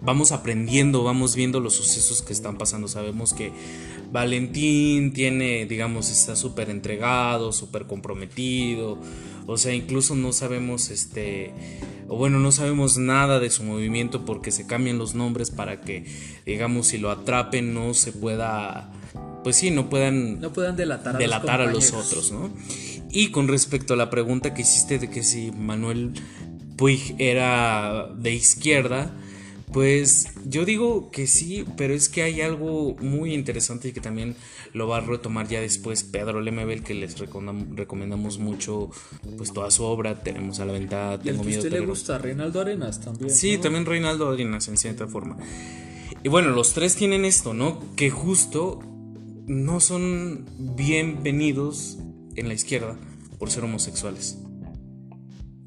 vamos 0.00 0.32
aprendiendo, 0.32 1.02
vamos 1.02 1.34
viendo 1.34 1.60
los 1.60 1.74
sucesos 1.74 2.22
que 2.22 2.32
están 2.32 2.58
pasando. 2.58 2.88
Sabemos 2.88 3.32
que 3.32 3.52
Valentín 4.12 5.12
tiene, 5.12 5.66
digamos, 5.66 6.10
está 6.10 6.36
súper 6.36 6.70
entregado, 6.70 7.52
súper 7.52 7.86
comprometido. 7.86 8.98
O 9.46 9.56
sea, 9.56 9.74
incluso 9.74 10.14
no 10.14 10.32
sabemos, 10.32 10.90
este, 10.90 11.52
o 12.08 12.16
bueno, 12.16 12.38
no 12.38 12.52
sabemos 12.52 12.98
nada 12.98 13.40
de 13.40 13.50
su 13.50 13.64
movimiento 13.64 14.24
porque 14.24 14.52
se 14.52 14.66
cambian 14.66 14.98
los 14.98 15.14
nombres 15.14 15.50
para 15.50 15.80
que, 15.80 16.04
digamos, 16.46 16.88
si 16.88 16.98
lo 16.98 17.10
atrapen 17.10 17.74
no 17.74 17.94
se 17.94 18.12
pueda, 18.12 18.92
pues 19.42 19.56
sí, 19.56 19.70
no 19.70 19.88
puedan, 19.88 20.40
no 20.40 20.52
puedan 20.52 20.76
delatar, 20.76 21.16
a, 21.16 21.66
los, 21.66 21.92
otros, 21.92 22.32
¿no? 22.32 22.50
Y 23.10 23.30
con 23.30 23.48
respecto 23.48 23.94
a 23.94 23.96
la 23.96 24.10
pregunta 24.10 24.54
que 24.54 24.62
hiciste 24.62 24.98
de 24.98 25.10
que 25.10 25.22
si 25.22 25.50
Manuel 25.50 26.12
Puig 26.76 27.14
era 27.18 28.08
de 28.16 28.32
izquierda, 28.32 29.12
pues 29.72 30.28
yo 30.44 30.64
digo 30.64 31.10
que 31.10 31.26
sí, 31.26 31.64
pero 31.76 31.94
es 31.94 32.08
que 32.08 32.22
hay 32.22 32.40
algo 32.40 32.96
muy 33.00 33.34
interesante 33.34 33.88
y 33.88 33.92
que 33.92 34.00
también 34.00 34.36
lo 34.72 34.88
va 34.88 34.98
a 34.98 35.00
retomar 35.00 35.48
ya 35.48 35.60
después 35.60 36.02
Pedro 36.02 36.40
Lemebel, 36.40 36.82
que 36.82 36.94
les 36.94 37.16
recomendamos 37.18 38.38
mucho 38.38 38.90
pues 39.36 39.52
toda 39.52 39.70
su 39.70 39.84
obra. 39.84 40.22
Tenemos 40.22 40.60
a 40.60 40.64
la 40.64 40.72
venta. 40.72 41.18
Tengo 41.18 41.48
¿Y 41.48 41.54
a 41.54 41.58
usted 41.58 41.72
le 41.72 41.80
gusta? 41.80 42.18
Reinaldo 42.18 42.60
Arenas 42.60 43.00
también. 43.00 43.30
Sí, 43.30 43.58
también 43.58 43.86
Reinaldo 43.86 44.28
Arenas 44.28 44.68
en 44.68 44.76
cierta 44.76 45.06
forma. 45.06 45.36
Y 46.22 46.28
bueno, 46.28 46.50
los 46.50 46.74
tres 46.74 46.96
tienen 46.96 47.24
esto, 47.24 47.54
¿no? 47.54 47.80
Que 47.96 48.10
justo 48.10 48.80
no 49.50 49.80
son 49.80 50.46
bienvenidos 50.76 51.98
en 52.36 52.46
la 52.46 52.54
izquierda 52.54 52.96
por 53.36 53.50
ser 53.50 53.64
homosexuales. 53.64 54.38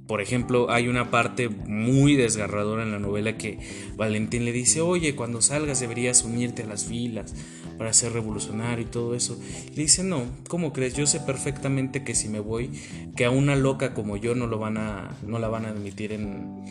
Por 0.07 0.21
ejemplo, 0.21 0.71
hay 0.71 0.87
una 0.87 1.11
parte 1.11 1.49
muy 1.49 2.15
desgarradora 2.15 2.83
en 2.83 2.93
la 2.93 2.99
novela 2.99 3.35
que 3.35 3.59
Valentín 3.97 4.45
le 4.45 4.53
dice, 4.53 4.79
oye, 4.79 5.17
cuando 5.17 5.41
salgas 5.41 5.81
deberías 5.81 6.23
unirte 6.23 6.63
a 6.63 6.65
las 6.65 6.85
filas 6.85 7.35
para 7.77 7.91
ser 7.91 8.13
revolucionario 8.13 8.85
y 8.85 8.89
todo 8.89 9.15
eso. 9.15 9.37
le 9.75 9.81
dice, 9.83 10.01
no, 10.05 10.27
¿cómo 10.47 10.71
crees? 10.71 10.93
Yo 10.93 11.05
sé 11.05 11.19
perfectamente 11.19 12.05
que 12.05 12.15
si 12.15 12.29
me 12.29 12.39
voy, 12.39 12.69
que 13.17 13.25
a 13.25 13.31
una 13.31 13.57
loca 13.57 13.93
como 13.93 14.15
yo 14.15 14.33
no, 14.33 14.47
lo 14.47 14.59
van 14.59 14.77
a, 14.77 15.17
no 15.27 15.39
la 15.39 15.49
van 15.49 15.65
a 15.65 15.69
admitir 15.69 16.13
en, 16.13 16.63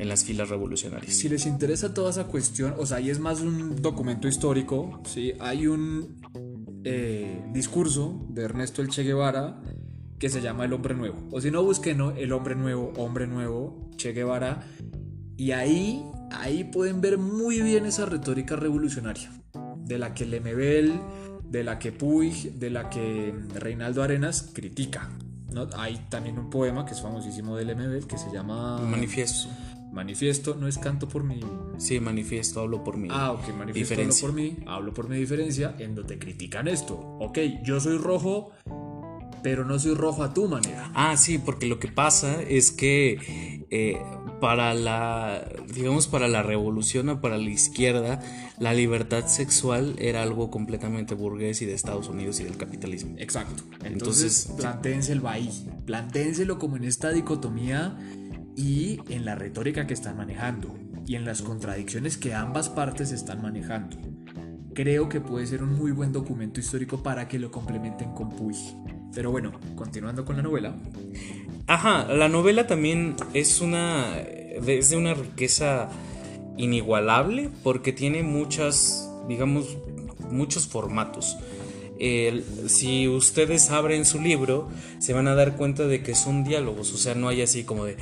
en 0.00 0.08
las 0.08 0.24
filas 0.24 0.48
revolucionarias. 0.48 1.14
Si 1.14 1.28
les 1.28 1.44
interesa 1.44 1.92
toda 1.92 2.10
esa 2.10 2.24
cuestión, 2.24 2.74
o 2.78 2.86
sea, 2.86 2.98
ahí 2.98 3.10
es 3.10 3.18
más 3.18 3.40
un 3.40 3.82
documento 3.82 4.28
histórico, 4.28 5.02
¿sí? 5.04 5.32
Hay 5.40 5.66
un 5.66 6.20
eh, 6.84 7.42
discurso 7.52 8.26
de 8.28 8.42
Ernesto 8.44 8.82
El 8.82 8.88
Che 8.88 9.02
Guevara 9.02 9.60
que 10.18 10.28
se 10.28 10.42
llama 10.42 10.66
El 10.66 10.72
Hombre 10.74 10.94
Nuevo. 10.94 11.28
O 11.30 11.40
si 11.40 11.50
no, 11.50 11.62
busquen 11.62 12.00
El 12.16 12.32
Hombre 12.32 12.54
Nuevo, 12.54 12.92
Hombre 12.96 13.26
Nuevo, 13.26 13.90
Che 13.96 14.12
Guevara. 14.12 14.62
Y 15.38 15.52
ahí 15.52 16.04
ahí 16.30 16.64
pueden 16.64 17.00
ver 17.00 17.18
muy 17.18 17.60
bien 17.60 17.86
esa 17.86 18.06
retórica 18.06 18.56
revolucionaria, 18.56 19.30
de 19.78 19.98
la 19.98 20.14
que 20.14 20.26
Lemebel, 20.26 21.00
de 21.44 21.64
la 21.64 21.78
que 21.78 21.92
Puig, 21.92 22.52
de 22.54 22.70
la 22.70 22.88
que 22.88 23.34
Reinaldo 23.54 24.02
Arenas 24.02 24.50
critica. 24.52 25.10
¿no? 25.52 25.66
Hay 25.76 26.06
también 26.08 26.38
un 26.38 26.48
poema 26.48 26.84
que 26.84 26.92
es 26.92 27.02
famosísimo 27.02 27.56
de 27.56 27.64
Lemebel 27.64 28.06
que 28.06 28.18
se 28.18 28.30
llama 28.32 28.78
Manifiesto. 28.78 29.48
Manifiesto, 29.92 30.54
no 30.54 30.68
es 30.68 30.78
canto 30.78 31.08
por 31.08 31.24
mi. 31.24 31.40
Sí, 31.78 31.98
manifiesto, 31.98 32.60
hablo 32.60 32.84
por 32.84 32.96
mi. 32.96 33.08
Ah, 33.10 33.32
ok, 33.32 33.54
manifiesto, 33.56 33.94
hablo 33.94 34.14
por 34.20 34.32
mí, 34.32 34.56
hablo 34.66 34.94
por 34.94 35.08
mi 35.08 35.16
diferencia, 35.16 35.74
en 35.78 35.94
donde 35.94 36.18
critican 36.18 36.68
esto. 36.68 36.94
Ok, 36.94 37.38
yo 37.64 37.80
soy 37.80 37.98
rojo, 37.98 38.52
pero 39.42 39.64
no 39.64 39.78
soy 39.78 39.94
rojo 39.94 40.22
a 40.22 40.32
tu 40.32 40.46
manera. 40.46 40.90
Ah, 40.94 41.16
sí, 41.16 41.38
porque 41.38 41.66
lo 41.66 41.80
que 41.80 41.88
pasa 41.88 42.40
es 42.42 42.70
que 42.70 43.66
eh, 43.70 44.00
para 44.40 44.74
la, 44.74 45.44
digamos, 45.72 46.06
para 46.06 46.28
la 46.28 46.42
revolución 46.42 47.08
o 47.08 47.20
para 47.20 47.38
la 47.38 47.50
izquierda, 47.50 48.20
la 48.58 48.74
libertad 48.74 49.26
sexual 49.26 49.96
era 49.98 50.22
algo 50.22 50.50
completamente 50.50 51.14
burgués 51.14 51.62
y 51.62 51.66
de 51.66 51.74
Estados 51.74 52.08
Unidos 52.08 52.40
y 52.40 52.44
del 52.44 52.56
capitalismo. 52.56 53.16
Exacto. 53.18 53.62
Entonces, 53.84 54.46
Entonces 54.46 54.52
plantéenselo 54.56 55.28
ahí, 55.28 55.50
plantéenselo 55.84 56.58
como 56.58 56.76
en 56.76 56.84
esta 56.84 57.10
dicotomía 57.12 57.96
y 58.60 59.00
en 59.08 59.24
la 59.24 59.34
retórica 59.34 59.86
que 59.86 59.94
están 59.94 60.18
manejando 60.18 60.76
y 61.06 61.14
en 61.14 61.24
las 61.24 61.40
contradicciones 61.40 62.18
que 62.18 62.34
ambas 62.34 62.68
partes 62.68 63.10
están 63.10 63.40
manejando. 63.40 63.96
Creo 64.74 65.08
que 65.08 65.20
puede 65.20 65.46
ser 65.46 65.62
un 65.62 65.78
muy 65.78 65.92
buen 65.92 66.12
documento 66.12 66.60
histórico 66.60 67.02
para 67.02 67.26
que 67.26 67.38
lo 67.38 67.50
complementen 67.50 68.12
con 68.12 68.28
Puig. 68.28 68.56
Pero 69.14 69.30
bueno, 69.30 69.52
continuando 69.76 70.26
con 70.26 70.36
la 70.36 70.42
novela. 70.42 70.74
Ajá, 71.66 72.04
la 72.12 72.28
novela 72.28 72.66
también 72.66 73.16
es 73.32 73.60
una 73.62 74.18
es 74.18 74.90
de 74.90 74.96
una 74.96 75.14
riqueza 75.14 75.88
inigualable 76.58 77.48
porque 77.62 77.92
tiene 77.92 78.22
muchas, 78.22 79.10
digamos, 79.26 79.78
muchos 80.30 80.66
formatos. 80.66 81.38
si 82.66 83.08
ustedes 83.08 83.70
abren 83.70 84.04
su 84.04 84.20
libro, 84.20 84.68
se 84.98 85.14
van 85.14 85.28
a 85.28 85.34
dar 85.34 85.56
cuenta 85.56 85.86
de 85.86 86.02
que 86.02 86.14
son 86.14 86.44
diálogos, 86.44 86.92
o 86.92 86.98
sea, 86.98 87.14
no 87.14 87.28
hay 87.28 87.42
así 87.42 87.64
como 87.64 87.84
de 87.84 87.96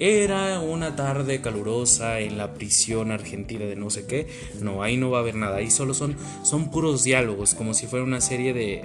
era 0.00 0.60
una 0.60 0.96
tarde 0.96 1.42
calurosa 1.42 2.20
en 2.20 2.38
la 2.38 2.54
prisión 2.54 3.12
argentina 3.12 3.66
de 3.66 3.76
no 3.76 3.90
sé 3.90 4.06
qué. 4.06 4.26
No, 4.60 4.82
ahí 4.82 4.96
no 4.96 5.10
va 5.10 5.18
a 5.18 5.20
haber 5.20 5.34
nada. 5.34 5.58
Ahí 5.58 5.70
solo 5.70 5.92
son, 5.92 6.16
son 6.42 6.70
puros 6.70 7.04
diálogos, 7.04 7.54
como 7.54 7.74
si 7.74 7.86
fuera 7.86 8.04
una 8.04 8.22
serie 8.22 8.54
de, 8.54 8.82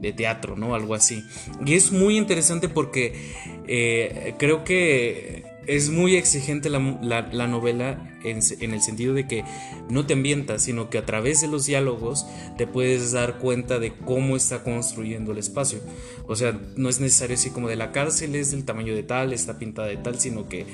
de 0.00 0.12
teatro, 0.12 0.56
¿no? 0.56 0.74
Algo 0.74 0.94
así. 0.94 1.24
Y 1.64 1.74
es 1.74 1.92
muy 1.92 2.16
interesante 2.16 2.68
porque 2.68 3.14
eh, 3.68 4.34
creo 4.38 4.64
que 4.64 5.45
es 5.66 5.90
muy 5.90 6.16
exigente 6.16 6.70
la, 6.70 6.78
novela 6.78 8.18
en, 8.22 8.72
el 8.72 8.82
sentido 8.82 9.14
de 9.14 9.26
que 9.26 9.44
no 9.88 10.06
te 10.06 10.14
ambientas, 10.14 10.62
sino 10.62 10.90
que 10.90 10.98
a 10.98 11.06
través 11.06 11.40
de 11.40 11.48
los 11.48 11.66
diálogos 11.66 12.26
te 12.56 12.66
puedes 12.66 13.12
dar 13.12 13.38
cuenta 13.38 13.78
de 13.78 13.92
cómo 13.94 14.36
está 14.36 14.62
construyendo 14.62 15.32
el 15.32 15.38
espacio. 15.38 15.80
O 16.26 16.36
sea, 16.36 16.58
no 16.76 16.88
es 16.88 17.00
necesario 17.00 17.34
así 17.34 17.50
como 17.50 17.68
de 17.68 17.76
la 17.76 17.92
cárcel 17.92 18.34
es 18.34 18.50
del 18.50 18.64
tamaño 18.64 18.94
de 18.94 19.02
tal, 19.02 19.32
está 19.32 19.58
pintada 19.58 19.88
de 19.88 19.96
tal, 19.96 20.18
sino 20.20 20.48
que 20.48 20.66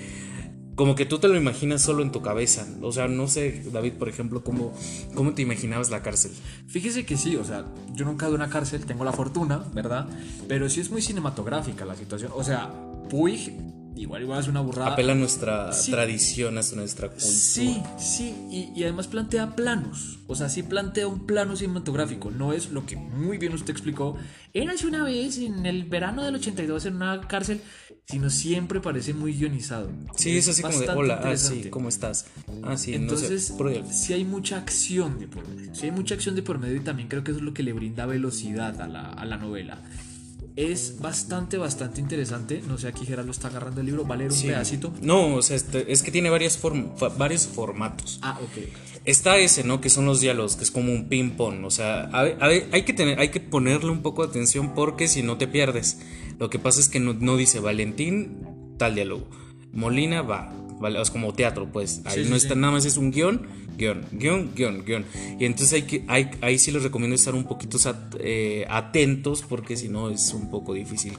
como 0.75 0.95
que 0.95 1.05
tú 1.05 1.19
te 1.19 1.29
lo 1.29 1.37
imaginas 1.37 1.83
solo 1.83 2.03
en 2.03 2.13
tu 2.13 2.23
cabeza. 2.23 2.67
O 2.81 2.93
sea, 2.93 3.07
no 3.09 3.29
sé, 3.29 3.63
David, 3.73 3.95
por 3.95 4.09
ejemplo, 4.09 4.43
cómo, 4.43 4.73
cómo 5.15 5.35
te 5.35 5.43
imaginabas 5.43 5.91
la 5.91 6.03
cárcel. 6.03 6.33
Fíjese 6.67 7.05
que 7.05 7.17
sí, 7.17 7.37
o 7.37 7.45
sea, 7.45 7.67
yo 7.93 8.05
nunca 8.05 8.27
a 8.27 8.31
una 8.31 8.49
cárcel, 8.49 8.87
tengo 8.87 9.05
la 9.05 9.13
fortuna, 9.13 9.65
¿verdad? 9.75 10.09
Pero 10.49 10.69
sí 10.69 10.81
es 10.81 10.91
muy 10.91 11.03
cinematográfica 11.03 11.85
la 11.85 11.95
situación. 11.95 12.33
O 12.35 12.43
sea, 12.43 12.73
Puig 13.11 13.53
igual 13.97 14.23
igual 14.23 14.41
es 14.41 14.49
una 14.49 14.61
burrada. 14.61 14.93
Apela 14.93 15.13
a 15.13 15.17
nuestra 15.17 15.71
tradición, 15.71 16.59
a 16.59 16.63
nuestra 16.75 17.09
cultura. 17.09 17.33
Sí, 17.33 17.83
sí, 17.99 18.35
y, 18.51 18.73
y, 18.75 18.85
además 18.85 19.07
plantea 19.07 19.55
planos. 19.55 20.19
O 20.27 20.35
sea, 20.35 20.49
sí 20.49 20.63
plantea 20.63 21.07
un 21.07 21.27
plano 21.27 21.57
cinematográfico. 21.57 22.31
No 22.31 22.53
es 22.53 22.71
lo 22.71 22.87
que 22.87 22.97
muy 22.97 23.39
bien 23.39 23.53
usted 23.53 23.71
explicó. 23.71 24.17
Érase 24.55 24.87
una 24.87 25.05
vez 25.05 25.39
en 25.39 25.67
el 25.67 25.85
verano 25.85 26.25
del 26.25 26.37
82 26.37 26.87
en 26.87 26.97
una 26.97 27.21
cárcel, 27.27 27.61
sino 28.07 28.31
siempre 28.31 28.81
parece 28.81 29.15
muy 29.15 29.35
guionizado. 29.35 29.91
Sí, 30.17 30.37
es, 30.37 30.49
así 30.49 30.63
como 30.63 30.79
de, 30.79 30.89
hola, 30.89 31.21
ah, 31.25 31.37
sí, 31.37 31.69
¿cómo 31.71 31.89
estás? 31.89 32.27
Ah, 32.63 32.77
sí, 32.77 32.95
Entonces, 32.95 33.55
no 33.59 33.69
sé, 33.69 33.85
sí 33.93 34.13
hay 34.13 34.25
mucha 34.25 34.59
acción 34.59 35.19
de 35.19 35.29
por 35.29 35.49
medio. 35.49 35.75
Sí 35.75 35.87
hay 35.87 35.93
mucha 35.93 36.15
acción 36.15 36.35
de 36.35 36.43
por 36.43 36.59
medio 36.59 36.77
y 36.77 36.81
también 36.81 37.09
creo 37.09 37.25
que 37.25 37.31
eso 37.31 37.39
es 37.39 37.45
lo 37.45 37.55
que 37.55 37.63
le 37.63 37.73
brinda 37.73 38.07
velocidad 38.07 38.81
a 38.81 38.89
la, 38.89 39.11
a 39.11 39.25
la 39.25 39.37
novela 39.37 39.83
es 40.57 40.99
bastante, 41.01 41.57
bastante 41.57 42.01
interesante. 42.01 42.63
No 42.67 42.79
sé, 42.79 42.89
aquí 42.89 43.07
Gerardo 43.07 43.31
está 43.31 43.49
agarrando 43.49 43.81
el 43.81 43.87
libro. 43.87 44.07
¿Va 44.07 44.15
a 44.15 44.19
leer 44.19 44.33
un 44.33 44.41
pedacito? 44.41 44.93
No, 45.01 45.35
o 45.35 45.43
sea, 45.43 45.57
este, 45.57 45.91
es 45.93 46.03
que 46.03 46.11
tiene 46.11 46.31
varios, 46.31 46.59
varios 47.17 47.47
formatos. 47.47 48.19
Ah, 48.23 48.39
ok. 48.43 48.65
Está 49.05 49.39
ese, 49.39 49.65
¿no? 49.65 49.81
Que 49.81 49.91
son 49.91 50.07
los 50.07 50.21
diálogos, 50.21 50.57
que 50.57 50.65
es 50.65 50.71
como 50.71 50.93
un 50.93 51.09
ping-pong. 51.09 51.65
O 51.65 51.71
sea, 51.71 52.09
hay, 52.13 52.83
que 52.83 52.93
tener, 52.93 53.19
hay 53.19 53.31
que 53.31 53.41
ponerle 53.41 53.91
un 53.91 54.03
poco 54.03 54.25
de 54.25 54.31
atención 54.31 54.75
porque 54.75 55.09
si 55.09 55.23
no 55.23 55.39
te 55.39 55.49
pierdes. 55.49 55.99
Lo 56.39 56.51
que 56.51 56.59
pasa 56.59 56.81
es 56.81 56.89
que 56.89 57.01
no 57.01 57.37
dice 57.37 57.61
Valentín, 57.61 58.77
tal 58.79 58.95
diálogo. 58.95 59.27
Molina 59.73 60.21
va, 60.21 60.53
¿vale? 60.83 61.01
Es 61.01 61.11
como 61.11 61.33
teatro, 61.33 61.71
pues. 61.73 62.03
Ahí 62.05 62.27
no 62.29 62.37
está, 62.37 62.55
nada 62.55 62.75
más 62.75 62.85
es 62.85 62.99
un 62.99 63.11
guion, 63.11 63.47
guion, 63.79 64.05
guion, 64.13 64.53
guion, 64.55 64.85
guion. 64.85 65.07
Y 65.39 65.47
entonces 65.47 65.73
hay 65.73 65.83
que, 65.83 66.05
hay, 66.09 66.31
ahí 66.43 66.59
sí 66.59 66.71
les 66.71 66.83
recomiendo 66.83 67.15
estar 67.15 67.35
un 67.35 67.45
poquito 67.45 67.79
eh, 68.19 68.67
atentos 68.69 69.43
porque 69.49 69.77
si 69.77 69.89
no 69.89 70.11
es 70.11 70.35
un 70.35 70.51
poco 70.51 70.75
difícil. 70.75 71.17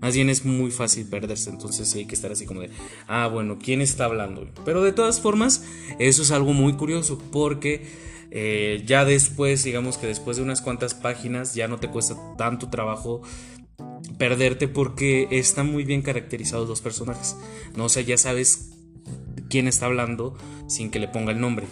Más 0.00 0.14
bien 0.14 0.30
es 0.30 0.44
muy 0.44 0.70
fácil 0.70 1.06
perderse, 1.06 1.50
entonces 1.50 1.88
sí 1.88 2.00
hay 2.00 2.06
que 2.06 2.16
estar 2.16 2.32
así 2.32 2.44
como 2.44 2.60
de, 2.62 2.70
ah, 3.06 3.28
bueno, 3.28 3.58
¿quién 3.62 3.80
está 3.80 4.06
hablando? 4.06 4.48
Pero 4.64 4.82
de 4.82 4.92
todas 4.92 5.20
formas, 5.20 5.64
eso 6.00 6.22
es 6.22 6.32
algo 6.32 6.52
muy 6.52 6.72
curioso 6.72 7.22
porque 7.30 7.86
eh, 8.32 8.82
ya 8.84 9.04
después, 9.04 9.62
digamos 9.62 9.98
que 9.98 10.08
después 10.08 10.38
de 10.38 10.42
unas 10.42 10.60
cuantas 10.60 10.94
páginas, 10.94 11.54
ya 11.54 11.68
no 11.68 11.78
te 11.78 11.88
cuesta 11.88 12.16
tanto 12.36 12.68
trabajo 12.68 13.22
perderte 14.18 14.68
porque 14.68 15.28
están 15.30 15.70
muy 15.70 15.84
bien 15.84 16.02
caracterizados 16.02 16.68
los 16.68 16.80
personajes. 16.80 17.36
No 17.76 17.84
o 17.84 17.88
sea, 17.88 18.02
ya 18.02 18.18
sabes 18.18 18.71
quién 19.52 19.68
está 19.68 19.84
hablando 19.84 20.34
sin 20.66 20.90
que 20.90 20.98
le 20.98 21.08
ponga 21.08 21.30
el 21.30 21.38
nombre. 21.38 21.66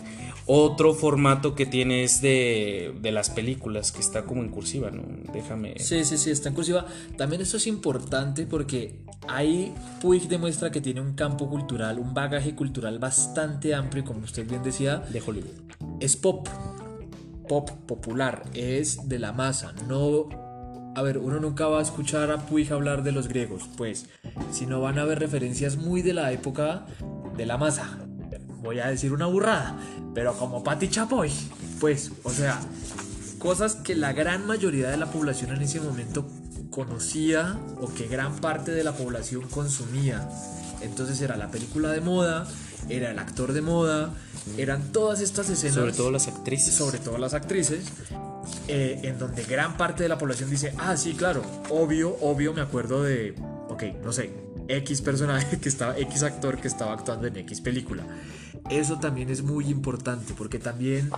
Otro 0.45 0.93
formato 0.93 1.55
que 1.55 1.65
tiene 1.65 2.03
es 2.05 2.21
de, 2.21 2.95
de, 3.01 3.11
las 3.11 3.31
películas, 3.31 3.91
que 3.91 4.01
está 4.01 4.25
como 4.25 4.43
en 4.43 4.51
cursiva, 4.51 4.91
¿no? 4.91 5.03
Déjame. 5.33 5.79
Sí, 5.79 6.05
sí, 6.05 6.19
sí, 6.19 6.31
está 6.31 6.51
en 6.51 6.55
cursiva. 6.57 6.85
También 7.17 7.41
esto 7.41 7.57
es 7.57 7.67
importante 7.67 8.47
porque 8.47 9.01
ahí 9.29 9.73
Puig 10.03 10.29
demuestra 10.29 10.71
que 10.71 10.83
tiene 10.83 11.01
un 11.01 11.15
campo 11.15 11.49
cultural, 11.49 11.99
un 11.99 12.13
bagaje 12.13 12.55
cultural 12.55 12.99
bastante 12.99 13.75
amplio, 13.75 14.05
como 14.05 14.25
usted 14.25 14.47
bien 14.47 14.63
decía. 14.63 14.99
De 14.99 15.23
Hollywood. 15.27 15.55
Es 16.01 16.17
pop. 16.17 16.49
Pop 17.49 17.71
popular. 17.87 18.43
Es 18.53 19.09
de 19.09 19.19
la 19.19 19.33
masa. 19.33 19.73
No 19.89 20.29
a 20.95 21.03
ver, 21.03 21.19
uno 21.19 21.41
nunca 21.41 21.67
va 21.69 21.79
a 21.79 21.83
escuchar 21.83 22.31
a 22.31 22.39
Puig 22.47 22.71
hablar 22.73 23.05
de 23.05 23.13
los 23.13 23.29
griegos, 23.29 23.63
pues, 23.77 24.07
si 24.51 24.67
no 24.67 24.81
van 24.81 24.99
a 24.99 25.05
ver 25.05 25.21
referencias 25.21 25.77
muy 25.77 26.03
de 26.03 26.13
la 26.13 26.33
época 26.33 26.85
de 27.41 27.47
la 27.47 27.57
masa. 27.57 27.89
Voy 28.63 28.81
a 28.81 28.89
decir 28.89 29.15
una 29.15 29.25
burrada, 29.25 29.75
pero 30.15 30.35
como 30.35 30.63
Patti 30.63 30.91
Chapoy, 30.91 31.33
pues, 31.81 32.13
o 32.23 32.31
sea, 32.31 32.61
cosas 33.39 33.77
que 33.77 33.95
la 33.95 34.13
gran 34.13 34.47
mayoría 34.47 34.91
de 34.91 34.99
la 34.99 35.07
población 35.07 35.57
en 35.57 35.63
ese 35.63 35.81
momento 35.81 36.29
conocía 36.69 37.59
o 37.81 37.89
que 37.95 38.09
gran 38.09 38.37
parte 38.37 38.73
de 38.73 38.85
la 38.85 38.93
población 38.93 39.49
consumía. 39.49 40.29
Entonces 40.83 41.19
era 41.23 41.39
la 41.39 41.51
película 41.51 41.91
de 41.93 42.03
moda, 42.03 42.47
era 42.91 43.11
el 43.11 43.19
actor 43.19 43.55
de 43.55 43.63
moda, 43.63 44.13
eran 44.59 44.93
todas 44.93 45.23
estas 45.23 45.49
escenas. 45.49 45.77
Sobre 45.77 45.93
todo 45.93 46.11
las 46.11 46.29
actrices. 46.29 46.75
Sobre 46.75 46.99
todo 46.99 47.17
las 47.17 47.33
actrices. 47.33 47.87
Eh, 48.69 49.01
en 49.05 49.19
donde 49.19 49.45
gran 49.45 49.79
parte 49.79 50.03
de 50.03 50.11
la 50.11 50.19
población 50.19 50.51
dice, 50.51 50.75
ah, 50.77 50.95
sí, 50.99 51.15
claro, 51.15 51.43
obvio, 51.71 52.19
obvio, 52.21 52.53
me 52.53 52.61
acuerdo 52.61 53.03
de, 53.03 53.35
ok, 53.69 53.85
no 54.05 54.13
sé, 54.13 54.31
X 54.77 55.03
personaje 55.03 55.59
que 55.59 55.69
estaba, 55.69 55.99
X 55.99 56.23
actor 56.23 56.61
que 56.61 56.69
estaba 56.69 56.93
actuando 56.93 57.27
en 57.27 57.37
X 57.39 57.61
película. 57.61 58.05
Eso 58.71 58.99
también 58.99 59.31
es 59.31 59.43
muy 59.43 59.67
importante 59.69 60.35
porque 60.37 60.59
también 60.59 61.11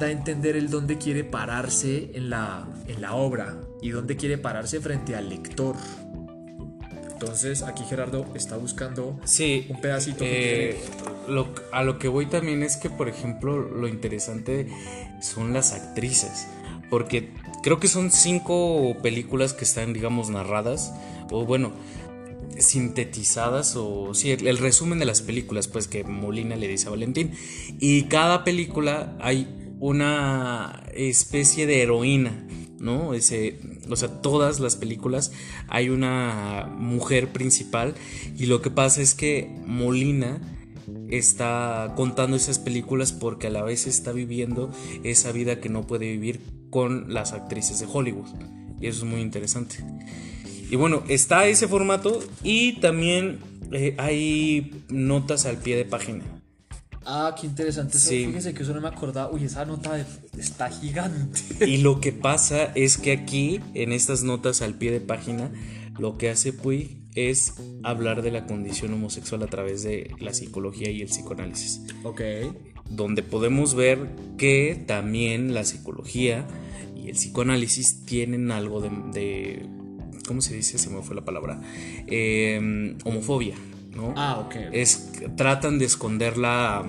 da 0.00 0.06
a 0.06 0.10
entender 0.10 0.56
el 0.56 0.70
dónde 0.70 0.98
quiere 0.98 1.24
pararse 1.24 2.10
en 2.14 2.30
la, 2.30 2.66
en 2.86 3.00
la 3.00 3.14
obra 3.14 3.60
y 3.80 3.90
dónde 3.90 4.16
quiere 4.16 4.38
pararse 4.38 4.80
frente 4.80 5.16
al 5.16 5.28
lector. 5.28 5.76
Entonces 7.12 7.62
aquí 7.62 7.82
Gerardo 7.84 8.26
está 8.34 8.56
buscando 8.56 9.18
sí, 9.24 9.66
un 9.70 9.80
pedacito. 9.80 10.24
Eh, 10.24 10.80
a 11.72 11.82
lo 11.82 11.98
que 11.98 12.08
voy 12.08 12.26
también 12.26 12.62
es 12.62 12.76
que, 12.76 12.90
por 12.90 13.08
ejemplo, 13.08 13.58
lo 13.58 13.88
interesante 13.88 14.68
son 15.20 15.52
las 15.52 15.72
actrices 15.72 16.46
porque 16.90 17.30
creo 17.62 17.78
que 17.78 17.88
son 17.88 18.10
cinco 18.10 18.96
películas 19.02 19.52
que 19.52 19.64
están, 19.64 19.92
digamos, 19.92 20.30
narradas, 20.30 20.94
o 21.30 21.44
bueno, 21.44 21.72
sintetizadas, 22.58 23.76
o 23.76 24.14
sí, 24.14 24.30
el, 24.30 24.58
resumen 24.58 24.98
de 24.98 25.04
las 25.04 25.22
películas, 25.22 25.68
pues 25.68 25.88
que 25.88 26.04
Molina 26.04 26.56
le 26.56 26.68
dice 26.68 26.88
a 26.88 26.90
Valentín. 26.90 27.32
Y 27.78 28.04
cada 28.04 28.44
película 28.44 29.16
hay 29.20 29.48
una 29.80 30.84
especie 30.94 31.66
de 31.66 31.82
heroína, 31.82 32.46
¿no? 32.78 33.14
Ese, 33.14 33.60
o 33.88 33.96
sea, 33.96 34.20
todas 34.20 34.60
las 34.60 34.76
películas 34.76 35.32
hay 35.68 35.88
una 35.88 36.68
mujer 36.78 37.32
principal 37.32 37.94
y 38.36 38.46
lo 38.46 38.60
que 38.62 38.70
pasa 38.70 39.02
es 39.02 39.14
que 39.14 39.50
Molina 39.66 40.40
está 41.10 41.92
contando 41.96 42.36
esas 42.36 42.58
películas 42.58 43.12
porque 43.12 43.48
a 43.48 43.50
la 43.50 43.62
vez 43.62 43.86
está 43.86 44.12
viviendo 44.12 44.70
esa 45.04 45.32
vida 45.32 45.60
que 45.60 45.68
no 45.68 45.86
puede 45.86 46.10
vivir 46.10 46.40
con 46.70 47.12
las 47.12 47.32
actrices 47.32 47.80
de 47.80 47.86
Hollywood. 47.90 48.28
Y 48.80 48.86
eso 48.86 49.04
es 49.04 49.10
muy 49.10 49.20
interesante. 49.20 49.76
Y 50.70 50.76
bueno, 50.76 51.02
está 51.08 51.46
ese 51.46 51.68
formato 51.68 52.20
y 52.42 52.74
también 52.80 53.38
eh, 53.72 53.94
hay 53.98 54.84
notas 54.88 55.46
al 55.46 55.58
pie 55.58 55.76
de 55.76 55.84
página. 55.84 56.24
Ah, 57.10 57.34
qué 57.40 57.46
interesante. 57.46 57.98
Sí. 57.98 58.26
Fíjense 58.26 58.52
que 58.52 58.62
eso 58.62 58.74
no 58.74 58.82
me 58.82 58.88
acordaba. 58.88 59.32
Uy, 59.32 59.44
esa 59.44 59.64
nota 59.64 60.06
está 60.36 60.68
gigante. 60.68 61.40
Y 61.66 61.78
lo 61.82 62.00
que 62.00 62.12
pasa 62.12 62.64
es 62.74 62.98
que 62.98 63.12
aquí, 63.12 63.60
en 63.72 63.92
estas 63.92 64.24
notas 64.24 64.60
al 64.60 64.74
pie 64.74 64.90
de 64.90 65.00
página, 65.00 65.50
lo 65.98 66.18
que 66.18 66.28
hace 66.28 66.52
Puig 66.52 66.98
es 67.14 67.54
hablar 67.82 68.20
de 68.20 68.30
la 68.30 68.46
condición 68.46 68.92
homosexual 68.92 69.42
a 69.42 69.46
través 69.46 69.82
de 69.82 70.10
la 70.20 70.34
psicología 70.34 70.90
y 70.90 71.00
el 71.00 71.08
psicoanálisis. 71.08 71.80
Ok. 72.02 72.20
Donde 72.90 73.22
podemos 73.22 73.74
ver 73.74 74.10
que 74.36 74.84
también 74.86 75.54
la 75.54 75.64
psicología 75.64 76.46
y 76.94 77.08
el 77.08 77.14
psicoanálisis 77.14 78.04
tienen 78.04 78.52
algo 78.52 78.82
de, 78.82 79.66
¿cómo 80.28 80.42
se 80.42 80.54
dice? 80.54 80.78
Se 80.78 80.90
me 80.90 81.02
fue 81.02 81.16
la 81.16 81.24
palabra. 81.24 81.60
Em, 82.06 82.96
homofobia, 83.04 83.56
¿no? 83.96 84.14
Ah, 84.16 84.38
ok. 84.46 84.54
Es, 84.72 85.10
tratan 85.36 85.78
de 85.78 85.86
esconderla 85.86 86.84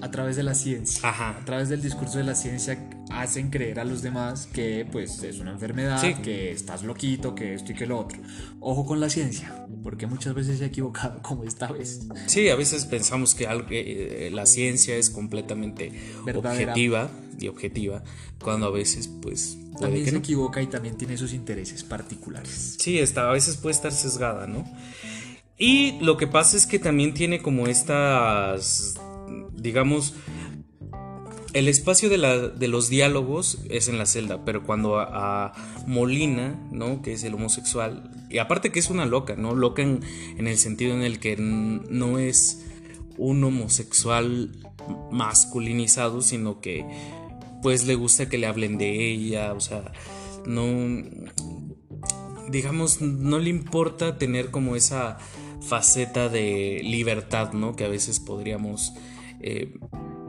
a 0.00 0.10
través 0.10 0.36
de 0.36 0.42
la 0.42 0.54
ciencia. 0.54 1.08
Ajá. 1.08 1.30
A 1.30 1.44
través 1.46 1.70
del 1.70 1.80
discurso 1.80 2.18
de 2.18 2.24
la 2.24 2.34
ciencia 2.34 2.90
hacen 3.14 3.50
creer 3.50 3.80
a 3.80 3.84
los 3.84 4.02
demás 4.02 4.48
que 4.52 4.86
pues 4.90 5.22
es 5.22 5.38
una 5.38 5.52
enfermedad, 5.52 6.00
que 6.22 6.50
estás 6.52 6.82
loquito, 6.82 7.34
que 7.34 7.54
esto 7.54 7.72
y 7.72 7.74
que 7.74 7.86
lo 7.86 7.98
otro. 7.98 8.20
Ojo 8.60 8.84
con 8.84 9.00
la 9.00 9.08
ciencia, 9.08 9.66
porque 9.82 10.06
muchas 10.06 10.34
veces 10.34 10.58
se 10.58 10.64
ha 10.64 10.66
equivocado 10.68 11.22
como 11.22 11.44
esta 11.44 11.70
vez. 11.70 12.00
Sí, 12.26 12.48
a 12.48 12.56
veces 12.56 12.86
pensamos 12.86 13.34
que 13.34 13.46
eh, 13.70 14.30
la 14.32 14.46
ciencia 14.46 14.96
es 14.96 15.10
completamente 15.10 15.92
objetiva 16.34 17.10
y 17.38 17.48
objetiva, 17.48 18.02
cuando 18.42 18.66
a 18.66 18.70
veces 18.70 19.08
pues 19.08 19.58
también 19.80 20.06
se 20.06 20.16
equivoca 20.16 20.62
y 20.62 20.66
también 20.66 20.96
tiene 20.96 21.16
sus 21.16 21.32
intereses 21.32 21.82
particulares. 21.82 22.76
Sí, 22.78 22.98
está, 22.98 23.28
a 23.28 23.32
veces 23.32 23.56
puede 23.56 23.74
estar 23.74 23.92
sesgada, 23.92 24.46
¿no? 24.46 24.64
Y 25.56 26.00
lo 26.00 26.16
que 26.16 26.26
pasa 26.26 26.56
es 26.56 26.66
que 26.66 26.78
también 26.78 27.14
tiene 27.14 27.40
como 27.40 27.66
estas 27.66 28.96
digamos, 29.64 30.14
el 31.54 31.68
espacio 31.68 32.08
de, 32.08 32.68
los 32.68 32.88
diálogos 32.88 33.60
es 33.70 33.88
en 33.88 33.96
la 33.96 34.06
celda, 34.06 34.44
pero 34.44 34.64
cuando 34.64 34.98
a, 34.98 35.52
Molina, 35.86 36.60
¿no? 36.72 37.00
Que 37.00 37.12
es 37.12 37.22
el 37.22 37.34
homosexual, 37.34 38.10
y 38.28 38.38
aparte 38.38 38.72
que 38.72 38.80
es 38.80 38.90
una 38.90 39.06
loca, 39.06 39.36
¿no? 39.36 39.54
Loca 39.54 39.82
en, 39.82 40.02
el 40.36 40.58
sentido 40.58 40.94
en 40.94 41.02
el 41.02 41.20
que 41.20 41.36
no 41.36 42.18
es 42.18 42.66
un 43.16 43.44
homosexual 43.44 44.50
masculinizado, 45.12 46.22
sino 46.22 46.60
que 46.60 46.84
pues 47.62 47.86
le 47.86 47.94
gusta 47.94 48.28
que 48.28 48.36
le 48.36 48.46
hablen 48.46 48.76
de 48.76 49.12
ella, 49.12 49.54
o 49.54 49.60
sea, 49.60 49.92
no, 50.46 50.68
digamos, 52.50 53.00
no 53.00 53.38
le 53.38 53.48
importa 53.48 54.18
tener 54.18 54.50
como 54.50 54.74
esa 54.74 55.18
faceta 55.60 56.28
de 56.28 56.80
libertad, 56.82 57.52
¿no? 57.52 57.76
Que 57.76 57.84
a 57.84 57.88
veces 57.88 58.18
podríamos 58.18 58.92
eh, 59.40 59.78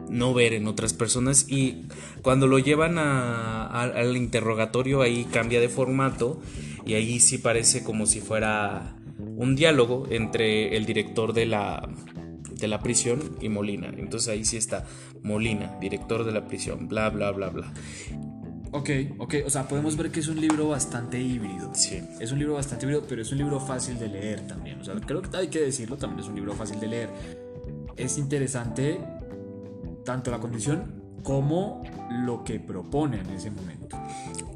no 0.10 0.34
ver 0.34 0.54
en 0.54 0.68
otras 0.68 0.94
personas 0.94 1.46
y 1.50 1.84
cuando 2.22 2.48
lo 2.48 2.60
llevan 2.60 2.98
al 2.98 4.18
interrogatorio 4.18 5.02
ahí 5.02 5.26
cambia 5.26 5.60
de 5.60 5.70
formato 5.70 6.39
y 6.86 6.94
ahí 6.94 7.20
sí 7.20 7.38
parece 7.38 7.84
como 7.84 8.06
si 8.06 8.22
fuera 8.22 8.96
un 9.18 9.56
diálogo 9.56 10.08
entre 10.10 10.78
el 10.78 10.86
director 10.86 11.34
de 11.34 11.46
la, 11.46 11.89
de 12.60 12.68
la 12.68 12.80
prisión 12.80 13.38
y 13.41 13.50
Molina. 13.50 13.91
Entonces 13.98 14.30
ahí 14.30 14.46
sí 14.46 14.58
está 14.58 14.86
Molina, 15.24 15.78
director 15.80 16.24
de 16.24 16.32
la 16.32 16.48
prisión, 16.48 16.88
bla, 16.88 17.10
bla, 17.10 17.32
bla, 17.32 17.50
bla. 17.50 17.74
Ok, 18.72 18.89
ok, 19.20 19.36
o 19.46 19.50
sea, 19.50 19.68
podemos 19.68 19.96
ver 19.96 20.12
que 20.12 20.20
es 20.20 20.28
un 20.28 20.39
libro 20.39 20.68
bastante 20.68 21.20
híbrido. 21.20 21.72
Sí. 21.74 22.02
Es 22.20 22.34
un 22.34 22.39
libro 22.39 22.56
bastante 22.56 22.86
híbrido, 22.86 23.04
pero 23.08 23.22
es 23.22 23.32
un 23.32 23.38
libro 23.38 23.60
fácil 23.60 23.98
de 23.98 24.10
leer 24.10 24.46
también. 24.48 24.82
O 24.82 24.84
sea, 24.84 24.96
creo 24.96 25.22
que 25.22 25.36
hay 25.38 25.48
que 25.48 25.62
decirlo, 25.62 25.96
también 25.96 26.20
es 26.20 26.28
un 26.28 26.36
libro 26.36 26.54
fácil 26.54 26.80
de 26.82 26.88
leer 26.88 27.10
es 27.98 28.18
interesante 28.18 29.00
tanto 30.06 30.32
la 30.32 30.39
condición 30.39 31.04
como 31.24 31.84
lo 32.10 32.44
que 32.44 32.60
propone 32.60 33.20
en 33.20 33.32
ese 33.32 33.52
momento. 33.52 33.98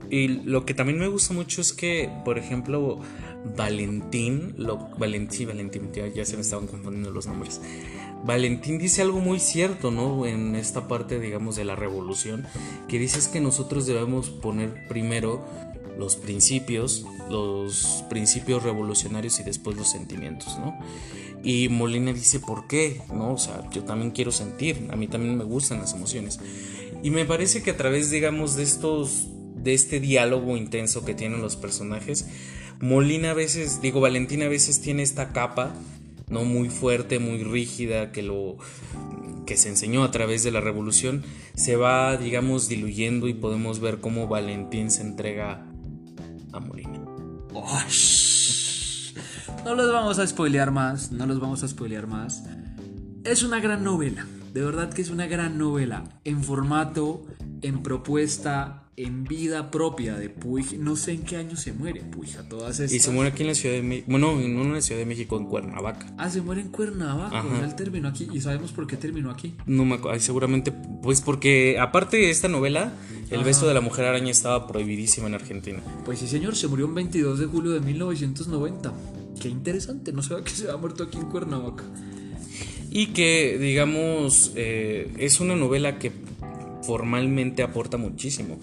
Y 0.09 0.27
lo 0.27 0.65
que 0.65 0.73
también 0.73 0.99
me 0.99 1.07
gusta 1.07 1.33
mucho 1.33 1.61
es 1.61 1.73
que, 1.73 2.09
por 2.23 2.37
ejemplo, 2.37 2.99
Valentín, 3.57 4.53
lo, 4.57 4.77
Valentín, 4.97 5.47
Valentín, 5.47 5.91
ya, 5.93 6.25
se 6.25 6.35
me 6.35 6.41
estaban 6.41 6.67
confundiendo 6.67 7.11
los 7.11 7.27
nombres. 7.27 7.61
Valentín 8.23 8.79
dice 8.79 9.01
algo 9.01 9.19
muy 9.19 9.39
cierto, 9.39 9.91
¿no? 9.91 10.25
En 10.25 10.55
esta 10.55 10.87
parte, 10.87 11.19
digamos, 11.19 11.55
de 11.55 11.63
la 11.63 11.75
revolución, 11.75 12.45
que 12.87 12.99
dice 12.99 13.19
es 13.19 13.27
que 13.27 13.39
nosotros 13.39 13.85
debemos 13.85 14.29
poner 14.29 14.87
primero 14.87 15.45
los 15.99 16.15
principios, 16.15 17.05
los 17.29 18.05
principios 18.09 18.63
revolucionarios 18.63 19.39
y 19.39 19.43
después 19.43 19.75
los 19.75 19.91
sentimientos, 19.91 20.57
¿no? 20.57 20.79
Y 21.43 21.67
Molina 21.69 22.13
dice, 22.13 22.39
¿por 22.39 22.67
qué? 22.67 23.01
¿No? 23.13 23.33
O 23.33 23.37
sea, 23.37 23.69
yo 23.71 23.83
también 23.83 24.11
quiero 24.11 24.31
sentir, 24.31 24.87
a 24.91 24.95
mí 24.95 25.07
también 25.07 25.37
me 25.37 25.43
gustan 25.43 25.79
las 25.79 25.93
emociones. 25.93 26.39
Y 27.03 27.11
me 27.11 27.25
parece 27.25 27.61
que 27.61 27.71
a 27.71 27.77
través, 27.77 28.09
digamos, 28.11 28.55
de 28.55 28.63
estos, 28.63 29.27
de 29.55 29.73
este 29.73 29.99
diálogo 29.99 30.57
intenso 30.57 31.05
que 31.05 31.13
tienen 31.13 31.41
los 31.41 31.55
personajes, 31.55 32.27
Molina 32.79 33.31
a 33.31 33.33
veces, 33.33 33.81
digo, 33.81 33.99
Valentina 33.99 34.45
a 34.45 34.49
veces 34.49 34.79
tiene 34.79 35.03
esta 35.03 35.33
capa, 35.33 35.73
¿no? 36.29 36.45
Muy 36.45 36.69
fuerte, 36.69 37.19
muy 37.19 37.43
rígida, 37.43 38.11
que 38.13 38.21
lo 38.21 38.57
que 39.45 39.57
se 39.57 39.67
enseñó 39.67 40.03
a 40.03 40.11
través 40.11 40.43
de 40.43 40.51
la 40.51 40.61
revolución, 40.61 41.23
se 41.55 41.75
va, 41.75 42.15
digamos, 42.15 42.69
diluyendo 42.69 43.27
y 43.27 43.33
podemos 43.33 43.79
ver 43.79 43.99
cómo 43.99 44.27
Valentín 44.27 44.91
se 44.91 45.01
entrega 45.01 45.68
a 46.53 46.59
Molina. 46.59 46.99
No 49.65 49.75
los 49.75 49.91
vamos 49.91 50.19
a 50.19 50.27
spoilear 50.27 50.71
más, 50.71 51.11
no 51.11 51.25
los 51.25 51.39
vamos 51.39 51.63
a 51.63 51.67
spoilear 51.67 52.07
más. 52.07 52.43
Es 53.23 53.43
una 53.43 53.59
gran 53.59 53.83
novela, 53.83 54.25
de 54.53 54.63
verdad 54.63 54.93
que 54.93 55.01
es 55.01 55.09
una 55.09 55.27
gran 55.27 55.57
novela, 55.57 56.03
en 56.23 56.43
formato, 56.43 57.25
en 57.61 57.83
propuesta, 57.83 58.78
en 58.99 59.23
vida 59.23 59.71
propia 59.71 60.17
de 60.17 60.29
Puig. 60.29 60.77
No 60.77 60.97
sé 60.97 61.13
en 61.13 61.23
qué 61.23 61.37
año 61.37 61.55
se 61.55 61.71
muere 61.71 62.01
Puig 62.01 62.35
a 62.37 62.43
todas 62.43 62.81
estas. 62.81 62.91
Y 62.91 62.99
se 62.99 63.11
muere 63.11 63.31
aquí 63.31 63.43
en 63.43 63.47
la 63.47 63.55
Ciudad 63.55 63.75
de 63.75 63.81
México. 63.81 64.07
Bueno, 64.09 64.39
en 64.41 64.73
la 64.73 64.81
Ciudad 64.81 64.99
de 64.99 65.05
México, 65.05 65.37
en 65.37 65.45
Cuernavaca. 65.45 66.13
Ah, 66.17 66.29
se 66.29 66.41
muere 66.41 66.61
en 66.61 66.69
Cuernavaca. 66.69 67.43
Él 67.63 67.75
terminó 67.75 68.09
aquí. 68.09 68.27
¿Y 68.33 68.41
sabemos 68.41 68.73
por 68.73 68.87
qué 68.87 68.97
terminó 68.97 69.31
aquí? 69.31 69.55
No 69.65 69.85
me 69.85 69.95
acuerdo. 69.95 70.19
Seguramente, 70.19 70.73
pues 71.01 71.21
porque 71.21 71.79
aparte 71.79 72.17
de 72.17 72.29
esta 72.29 72.49
novela, 72.49 72.93
El 73.31 73.43
beso 73.43 73.67
de 73.67 73.75
la 73.75 73.81
mujer 73.81 74.05
araña 74.05 74.31
estaba 74.31 74.67
prohibidísimo 74.67 75.27
en 75.27 75.35
Argentina. 75.35 75.79
Pues 76.03 76.19
sí, 76.19 76.27
señor, 76.27 76.55
se 76.55 76.67
murió 76.67 76.87
el 76.87 76.93
22 76.93 77.39
de 77.39 77.45
julio 77.45 77.71
de 77.71 77.79
1990. 77.79 78.91
Qué 79.39 79.47
interesante, 79.49 80.11
no 80.11 80.21
ve 80.21 80.43
que 80.43 80.49
se 80.49 80.69
ha 80.69 80.75
muerto 80.77 81.03
aquí 81.03 81.17
en 81.17 81.25
Cuernavaca. 81.25 81.83
Y 82.89 83.07
que, 83.07 83.57
digamos, 83.59 84.51
eh, 84.55 85.13
es 85.19 85.39
una 85.39 85.55
novela 85.55 85.99
que 85.99 86.11
formalmente 86.83 87.63
aporta 87.63 87.97
muchísimo. 87.97 88.59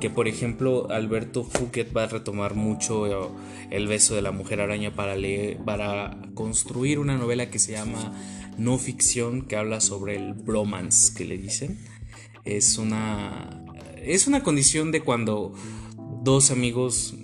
Que, 0.00 0.10
por 0.10 0.28
ejemplo, 0.28 0.90
Alberto 0.90 1.44
Fouquet 1.44 1.94
va 1.96 2.04
a 2.04 2.06
retomar 2.06 2.54
mucho 2.54 3.06
eh, 3.06 3.28
el 3.70 3.86
beso 3.86 4.14
de 4.14 4.22
la 4.22 4.32
mujer 4.32 4.60
araña 4.60 4.94
para, 4.94 5.16
leer, 5.16 5.58
para 5.58 6.18
construir 6.34 6.98
una 6.98 7.16
novela 7.16 7.50
que 7.50 7.58
se 7.58 7.72
llama 7.72 8.12
No 8.56 8.78
ficción, 8.78 9.42
que 9.42 9.56
habla 9.56 9.80
sobre 9.80 10.16
el 10.16 10.34
bromance 10.34 11.14
que 11.14 11.24
le 11.24 11.38
dicen. 11.38 11.78
Es 12.44 12.78
una, 12.78 13.64
es 13.96 14.26
una 14.26 14.42
condición 14.42 14.92
de 14.92 15.02
cuando 15.02 15.52
dos 16.22 16.50
amigos 16.50 17.14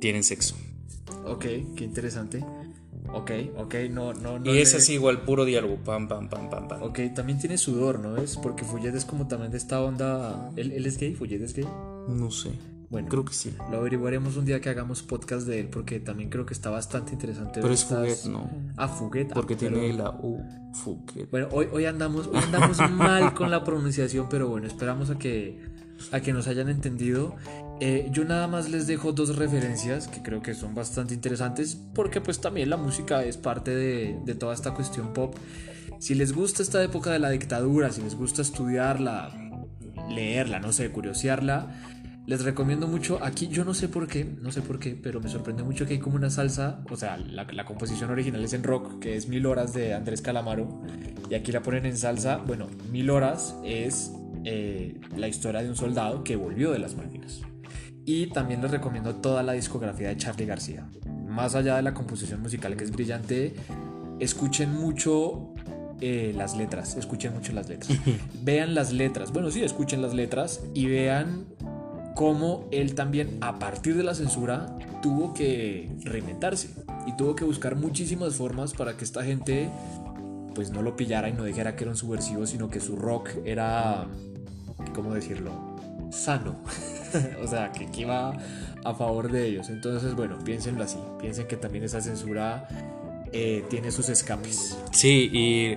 tienen 0.00 0.22
sexo. 0.22 0.56
Ok, 1.24 1.44
qué 1.76 1.84
interesante. 1.84 2.44
Ok, 3.12 3.30
ok, 3.56 3.74
no, 3.90 4.12
no, 4.14 4.38
no. 4.38 4.54
Y 4.54 4.58
es 4.58 4.74
así 4.74 4.94
igual, 4.94 5.22
puro 5.22 5.44
diálogo, 5.44 5.76
pam, 5.76 6.08
pam, 6.08 6.28
pam, 6.28 6.50
pam, 6.50 6.68
pam. 6.68 6.82
Ok, 6.82 7.00
también 7.14 7.38
tiene 7.38 7.58
sudor, 7.58 8.00
¿no 8.00 8.16
es? 8.16 8.36
Porque 8.36 8.64
Fouillet 8.64 8.94
es 8.94 9.04
como 9.04 9.26
también 9.28 9.50
de 9.50 9.58
esta 9.58 9.82
onda. 9.82 10.50
¿Él, 10.56 10.86
es 10.86 10.98
gay? 10.98 11.14
¿Fouillet 11.14 11.42
es 11.42 11.54
gay? 11.54 11.66
No 12.08 12.30
sé. 12.30 12.50
Bueno, 12.90 13.08
creo 13.08 13.24
que 13.24 13.34
sí. 13.34 13.54
Lo 13.70 13.78
averiguaremos 13.78 14.36
un 14.36 14.46
día 14.46 14.60
que 14.60 14.70
hagamos 14.70 15.02
podcast 15.02 15.46
de 15.46 15.60
él, 15.60 15.68
porque 15.68 16.00
también 16.00 16.30
creo 16.30 16.46
que 16.46 16.54
está 16.54 16.70
bastante 16.70 17.12
interesante. 17.12 17.60
Pero 17.60 17.74
es 17.74 17.84
Fouquet, 17.84 18.24
¿no? 18.30 18.50
Ah, 18.76 18.88
Fouquet. 18.88 19.32
Porque 19.32 19.56
tiene 19.56 19.92
la 19.92 20.10
U, 20.10 20.42
Fouquet. 20.72 21.30
Bueno, 21.30 21.48
hoy, 21.52 21.68
hoy 21.70 21.84
andamos, 21.84 22.28
hoy 22.28 22.38
andamos 22.38 22.78
mal 22.90 23.34
con 23.34 23.50
la 23.50 23.62
pronunciación, 23.62 24.28
pero 24.30 24.48
bueno, 24.48 24.66
esperamos 24.66 25.10
a 25.10 25.18
que, 25.18 25.60
a 26.12 26.20
que 26.20 26.32
nos 26.32 26.46
hayan 26.46 26.70
entendido. 26.70 27.36
Eh, 27.80 28.08
yo 28.10 28.24
nada 28.24 28.48
más 28.48 28.68
les 28.68 28.88
dejo 28.88 29.12
dos 29.12 29.36
referencias 29.36 30.08
que 30.08 30.20
creo 30.20 30.42
que 30.42 30.54
son 30.54 30.74
bastante 30.74 31.14
interesantes 31.14 31.78
porque 31.94 32.20
pues 32.20 32.40
también 32.40 32.70
la 32.70 32.76
música 32.76 33.22
es 33.22 33.36
parte 33.36 33.72
de, 33.74 34.34
toda 34.34 34.52
esta 34.54 34.74
cuestión 34.74 35.12
pop. 35.12 35.36
Si 36.00 36.14
les 36.14 36.32
gusta 36.32 36.62
esta 36.62 36.82
época 36.82 37.12
de 37.12 37.20
la 37.20 37.30
dictadura, 37.30 37.90
si 37.90 38.02
les 38.02 38.16
gusta 38.16 38.42
estudiarla, 38.42 39.32
leerla, 40.08 40.58
no 40.58 40.72
sé, 40.72 40.90
curiosearla, 40.90 41.74
Les 42.26 42.44
recomiendo 42.44 42.86
mucho, 42.88 43.24
aquí 43.24 43.48
yo 43.48 43.64
no 43.64 43.72
sé 43.72 43.88
por 43.88 44.06
qué, 44.06 44.24
no 44.24 44.52
sé 44.52 44.60
por 44.60 44.78
qué, 44.78 44.94
pero 44.94 45.18
me 45.18 45.30
sorprende 45.30 45.62
mucho 45.62 45.86
que 45.86 45.94
hay 45.94 45.98
como 45.98 46.16
una 46.16 46.28
salsa, 46.28 46.84
o 46.90 46.96
sea, 46.96 47.16
la, 47.16 47.64
composición 47.64 48.10
original 48.10 48.44
es 48.44 48.52
en 48.52 48.64
rock, 48.64 48.98
que 48.98 49.16
es 49.16 49.28
Mil 49.28 49.46
Horas 49.46 49.72
de 49.72 49.94
Andrés 49.94 50.20
Calamaro, 50.20 50.82
y 51.30 51.34
aquí 51.34 51.52
la 51.52 51.62
ponen 51.62 51.86
en 51.86 51.96
salsa, 51.96 52.36
bueno, 52.36 52.66
Mil 52.92 53.08
Horas 53.08 53.56
es 53.64 54.12
eh, 54.44 55.00
la 55.16 55.26
historia 55.26 55.62
de 55.62 55.70
un 55.70 55.76
soldado 55.76 56.22
que 56.22 56.36
volvió 56.36 56.70
de 56.70 56.80
las 56.80 56.96
máquinas. 56.96 57.40
Y 58.08 58.28
también 58.28 58.62
les 58.62 58.70
recomiendo 58.70 59.16
toda 59.16 59.42
la 59.42 59.52
discografía 59.52 60.08
de 60.08 60.16
Charlie 60.16 60.46
García. 60.46 60.88
Más 61.26 61.54
allá 61.54 61.76
de 61.76 61.82
la 61.82 61.92
composición 61.92 62.40
musical 62.40 62.74
que 62.74 62.84
es 62.84 62.90
brillante, 62.90 63.54
escuchen 64.18 64.72
mucho 64.72 65.52
eh, 66.00 66.32
las 66.34 66.56
letras, 66.56 66.96
escuchen 66.96 67.34
mucho 67.34 67.52
las 67.52 67.68
letras. 67.68 67.98
vean 68.42 68.74
las 68.74 68.94
letras, 68.94 69.30
bueno, 69.30 69.50
sí, 69.50 69.62
escuchen 69.62 70.00
las 70.00 70.14
letras 70.14 70.62
y 70.72 70.86
vean 70.86 71.48
cómo 72.16 72.66
él 72.70 72.94
también 72.94 73.36
a 73.42 73.58
partir 73.58 73.94
de 73.94 74.04
la 74.04 74.14
censura 74.14 74.78
tuvo 75.02 75.34
que 75.34 75.94
reinventarse 76.02 76.70
y 77.06 77.14
tuvo 77.14 77.36
que 77.36 77.44
buscar 77.44 77.76
muchísimas 77.76 78.36
formas 78.36 78.72
para 78.72 78.96
que 78.96 79.04
esta 79.04 79.22
gente 79.22 79.68
pues 80.54 80.70
no 80.70 80.80
lo 80.80 80.96
pillara 80.96 81.28
y 81.28 81.34
no 81.34 81.44
dijera 81.44 81.76
que 81.76 81.84
era 81.84 81.90
un 81.90 81.96
subversivo, 81.98 82.46
sino 82.46 82.70
que 82.70 82.80
su 82.80 82.96
rock 82.96 83.28
era, 83.44 84.06
¿cómo 84.94 85.12
decirlo? 85.12 85.52
Sano. 86.10 86.56
o 87.42 87.46
sea, 87.46 87.72
que, 87.72 87.88
iba 88.00 88.36
a 88.84 88.94
favor 88.94 89.30
de 89.30 89.46
ellos. 89.46 89.68
Entonces, 89.70 90.14
bueno, 90.14 90.38
piénsenlo 90.44 90.84
así. 90.84 90.98
Piensen 91.20 91.46
que 91.46 91.56
también 91.56 91.84
esa 91.84 92.00
censura 92.00 92.68
eh, 93.32 93.64
tiene 93.68 93.90
sus 93.90 94.08
escapes. 94.08 94.78
Sí, 94.92 95.30
y 95.32 95.76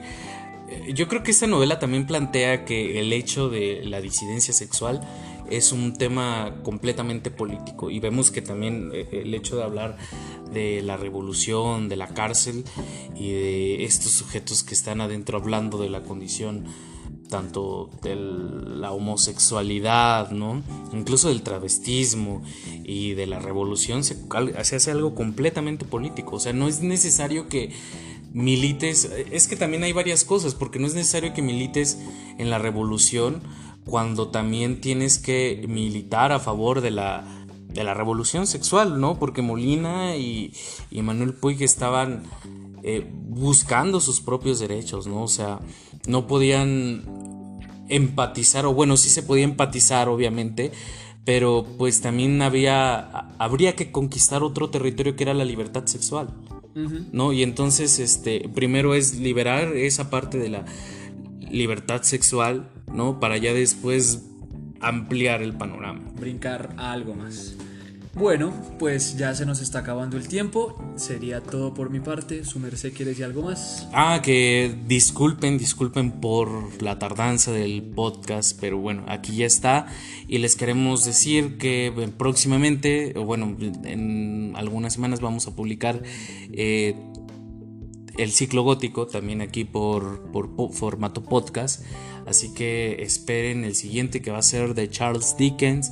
eh, 0.72 0.94
yo 0.94 1.08
creo 1.08 1.24
que 1.24 1.32
esta 1.32 1.48
novela 1.48 1.80
también 1.80 2.06
plantea 2.06 2.66
que 2.66 3.00
el 3.00 3.12
hecho 3.14 3.50
de 3.50 3.84
la 3.84 4.02
disidencia 4.02 4.54
sexual 4.54 5.02
es 5.50 5.74
un 5.74 5.94
tema 5.94 6.56
completamente 6.64 7.30
político 7.30 7.90
y 7.90 8.00
vemos 8.00 8.32
que 8.32 8.42
también 8.42 8.90
eh, 8.94 9.08
el 9.12 9.34
hecho 9.34 9.58
de 9.58 9.64
hablar 9.64 9.98
de 10.54 10.82
la 10.82 10.96
revolución, 10.98 11.90
de 11.90 11.98
la 11.98 12.08
cárcel 12.08 12.64
y 13.16 13.32
de 13.32 13.84
estos 13.84 14.12
sujetos 14.14 14.64
que 14.64 14.74
están 14.74 15.02
adentro 15.02 15.38
hablando 15.38 15.78
de 15.78 15.90
la 15.90 16.02
condición 16.04 16.66
tanto 17.32 17.90
de 18.04 18.16
la 18.16 18.92
homosexualidad, 18.92 20.32
¿no? 20.32 20.62
Incluso 20.92 21.30
del 21.30 21.42
travestismo 21.42 22.44
y 22.84 23.14
de 23.14 23.26
la 23.26 23.40
revolución 23.40 24.04
se, 24.04 24.18
hace 24.58 24.92
algo 24.92 25.16
completamente 25.16 25.86
político, 25.86 26.36
o 26.36 26.40
sea, 26.40 26.52
no 26.52 26.68
es 26.68 26.82
necesario 26.82 27.48
que 27.48 27.72
milites, 28.34 29.10
es 29.32 29.48
que 29.48 29.56
también 29.56 29.84
hay 29.84 29.94
varias 29.94 30.26
cosas, 30.26 30.56
porque 30.56 30.78
no 30.78 30.88
es 30.88 30.94
necesario 30.94 31.34
que 31.34 31.42
milites 31.42 31.98
en 32.38 32.50
la 32.50 32.60
revolución 32.60 33.42
cuando 33.86 34.28
también 34.28 34.82
tienes 34.82 35.18
que 35.18 35.66
militar 35.70 36.34
a 36.34 36.40
favor 36.40 36.82
de 36.82 36.92
la, 36.92 37.24
de 37.70 37.86
la 37.86 37.94
revolución 37.94 38.46
sexual, 38.46 39.00
¿no? 39.00 39.18
Porque 39.20 39.42
Molina 39.42 40.18
y, 40.18 40.54
Manuel 40.92 41.34
Puig 41.34 41.64
estaban 41.64 42.24
eh, 42.84 43.10
buscando 43.10 44.02
sus 44.02 44.20
propios 44.20 44.60
derechos, 44.60 45.08
¿no? 45.08 45.24
O 45.24 45.28
sea, 45.30 45.60
no 46.08 46.28
podían 46.28 47.04
empatizar, 47.90 48.66
o 48.66 48.74
bueno, 48.74 48.98
sí 48.98 49.10
se 49.10 49.24
podía 49.24 49.44
empatizar, 49.44 50.10
obviamente, 50.10 50.72
pero 51.26 51.66
pues 51.78 52.02
también 52.02 52.42
había, 52.42 53.00
habría 53.38 53.76
que 53.76 53.92
conquistar 53.92 54.44
otro 54.44 54.70
territorio 54.70 55.16
que 55.16 55.24
era 55.24 55.34
la 55.34 55.46
libertad 55.46 55.86
sexual, 55.86 56.30
¿no? 57.12 57.34
Y 57.34 57.44
entonces, 57.44 58.00
este, 58.00 58.50
primero 58.50 58.96
es 58.96 59.20
liberar 59.20 59.76
esa 59.76 60.10
parte 60.10 60.38
de 60.38 60.50
la 60.50 60.66
libertad 61.52 62.02
sexual, 62.04 62.72
¿no? 62.92 63.20
Para 63.20 63.38
ya 63.38 63.54
después 63.54 64.24
ampliar 64.80 65.42
el 65.42 65.54
panorama. 65.54 66.02
Brincar 66.16 66.74
a 66.78 66.94
algo 66.94 67.14
más. 67.14 67.56
Bueno, 68.14 68.54
pues 68.78 69.18
ya 69.18 69.34
se 69.34 69.46
nos 69.46 69.62
está 69.62 69.80
acabando 69.80 70.18
el 70.18 70.28
tiempo. 70.28 70.76
Sería 70.98 71.40
todo 71.42 71.74
por 71.74 71.90
mi 71.90 72.02
parte. 72.02 72.44
Su 72.44 72.60
merced 72.60 72.92
quiere 72.94 73.12
decir 73.12 73.24
algo 73.24 73.44
más. 73.44 73.88
Ah, 73.94 74.20
que 74.22 74.76
disculpen, 74.86 75.58
disculpen 75.58 76.20
por 76.20 76.84
la 76.84 77.00
tardanza 77.00 77.54
del 77.54 77.82
podcast, 77.84 78.60
pero 78.60 78.78
bueno, 78.80 79.06
aquí 79.08 79.38
ya 79.38 79.46
está. 79.46 79.88
Y 80.28 80.40
les 80.40 80.58
queremos 80.58 81.06
decir 81.06 81.58
que 81.58 82.12
próximamente, 82.18 83.14
o 83.16 83.24
bueno, 83.24 83.56
en 83.86 84.54
algunas 84.58 84.92
semanas 84.92 85.22
vamos 85.22 85.48
a 85.48 85.56
publicar 85.56 86.04
eh, 86.52 86.96
el 88.18 88.32
ciclo 88.32 88.64
gótico 88.64 89.08
también 89.08 89.40
aquí 89.40 89.64
por, 89.64 90.30
formato 90.74 91.24
podcast. 91.24 91.86
Así 92.28 92.54
que 92.54 93.02
esperen 93.04 93.64
el 93.64 93.76
siguiente 93.76 94.22
que 94.22 94.32
va 94.32 94.40
a 94.40 94.44
ser 94.44 94.76
de 94.76 94.90
Charles 94.90 95.38
Dickens 95.38 95.92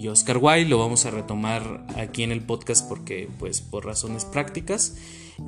y 0.00 0.08
Oscar 0.08 0.38
Wilde. 0.38 0.70
Lo 0.70 0.78
vamos 0.78 1.04
a 1.04 1.10
retomar 1.10 1.84
aquí 1.96 2.22
en 2.22 2.32
el 2.32 2.40
podcast 2.40 2.88
porque 2.88 3.28
pues 3.38 3.60
por 3.60 3.84
razones 3.84 4.24
prácticas. 4.24 4.96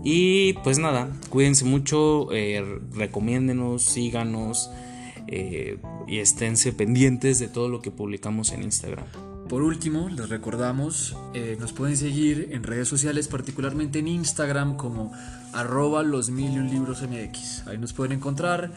Y 0.05 0.55
pues 0.65 0.79
nada, 0.79 1.11
cuídense 1.31 1.65
mucho, 1.65 2.33
eh, 2.33 2.63
recomiéndenos, 2.93 3.83
síganos 3.83 4.71
eh, 5.27 5.79
y 6.07 6.19
esténse 6.19 6.73
pendientes 6.73 7.39
de 7.39 7.49
todo 7.49 7.69
lo 7.69 7.81
que 7.81 7.91
publicamos 7.91 8.53
en 8.53 8.63
Instagram. 8.63 9.32
Por 9.53 9.61
último, 9.61 10.09
les 10.09 10.31
recordamos, 10.31 11.15
eh, 11.35 11.59
nos 11.61 11.75
pueden 11.75 11.99
seguir 11.99 12.49
en 12.53 12.63
redes 12.63 12.89
sociales, 12.89 13.29
particularmente 13.29 13.99
en 13.99 14.09
Instagram 14.09 14.79
como 14.79 15.13
arroba 15.53 16.03
los 16.03 16.31
mil 16.31 16.71
libros 16.71 17.03
MX. 17.03 17.67
Ahí 17.67 17.77
nos 17.77 17.93
pueden 17.93 18.13
encontrar, 18.13 18.71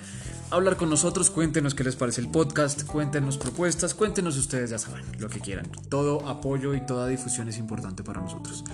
hablar 0.52 0.76
con 0.76 0.90
nosotros, 0.90 1.30
cuéntenos 1.30 1.76
qué 1.76 1.86
les 1.86 1.96
parece 1.96 2.20
el 2.20 2.28
podcast, 2.28 2.84
cuéntenos 2.84 3.38
propuestas, 3.38 3.94
cuéntenos 3.94 4.36
ustedes, 4.36 4.72
ya 4.72 4.78
saben, 4.78 5.06
lo 5.18 5.30
que 5.30 5.40
quieran. 5.40 5.66
Todo 5.88 6.28
apoyo 6.28 6.76
y 6.76 6.86
toda 6.86 7.08
difusión 7.08 7.48
es 7.48 7.58
importante 7.58 8.04
para 8.04 8.20
nosotros. 8.20 8.66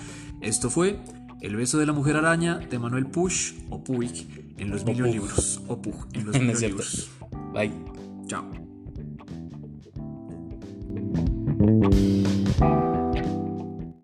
Esto 0.42 0.72
fue 0.72 1.00
El 1.40 1.56
beso 1.56 1.78
de 1.78 1.86
la 1.86 1.94
mujer 1.94 2.16
araña 2.16 2.58
de 2.58 2.80
Manuel 2.80 3.06
Push 3.06 3.54
o 3.70 3.84
Puig 3.84 4.56
en 4.58 4.72
los 4.72 4.84
mil 4.86 5.04
libros. 5.04 5.62
O 5.68 5.80
Pug 5.80 6.08
en 6.14 6.26
los 6.26 6.36
mil 6.40 6.60
libros. 6.60 7.12
Bye. 7.54 7.72
Chao. 8.26 8.50
Thank 11.62 11.94
you. 12.60 12.91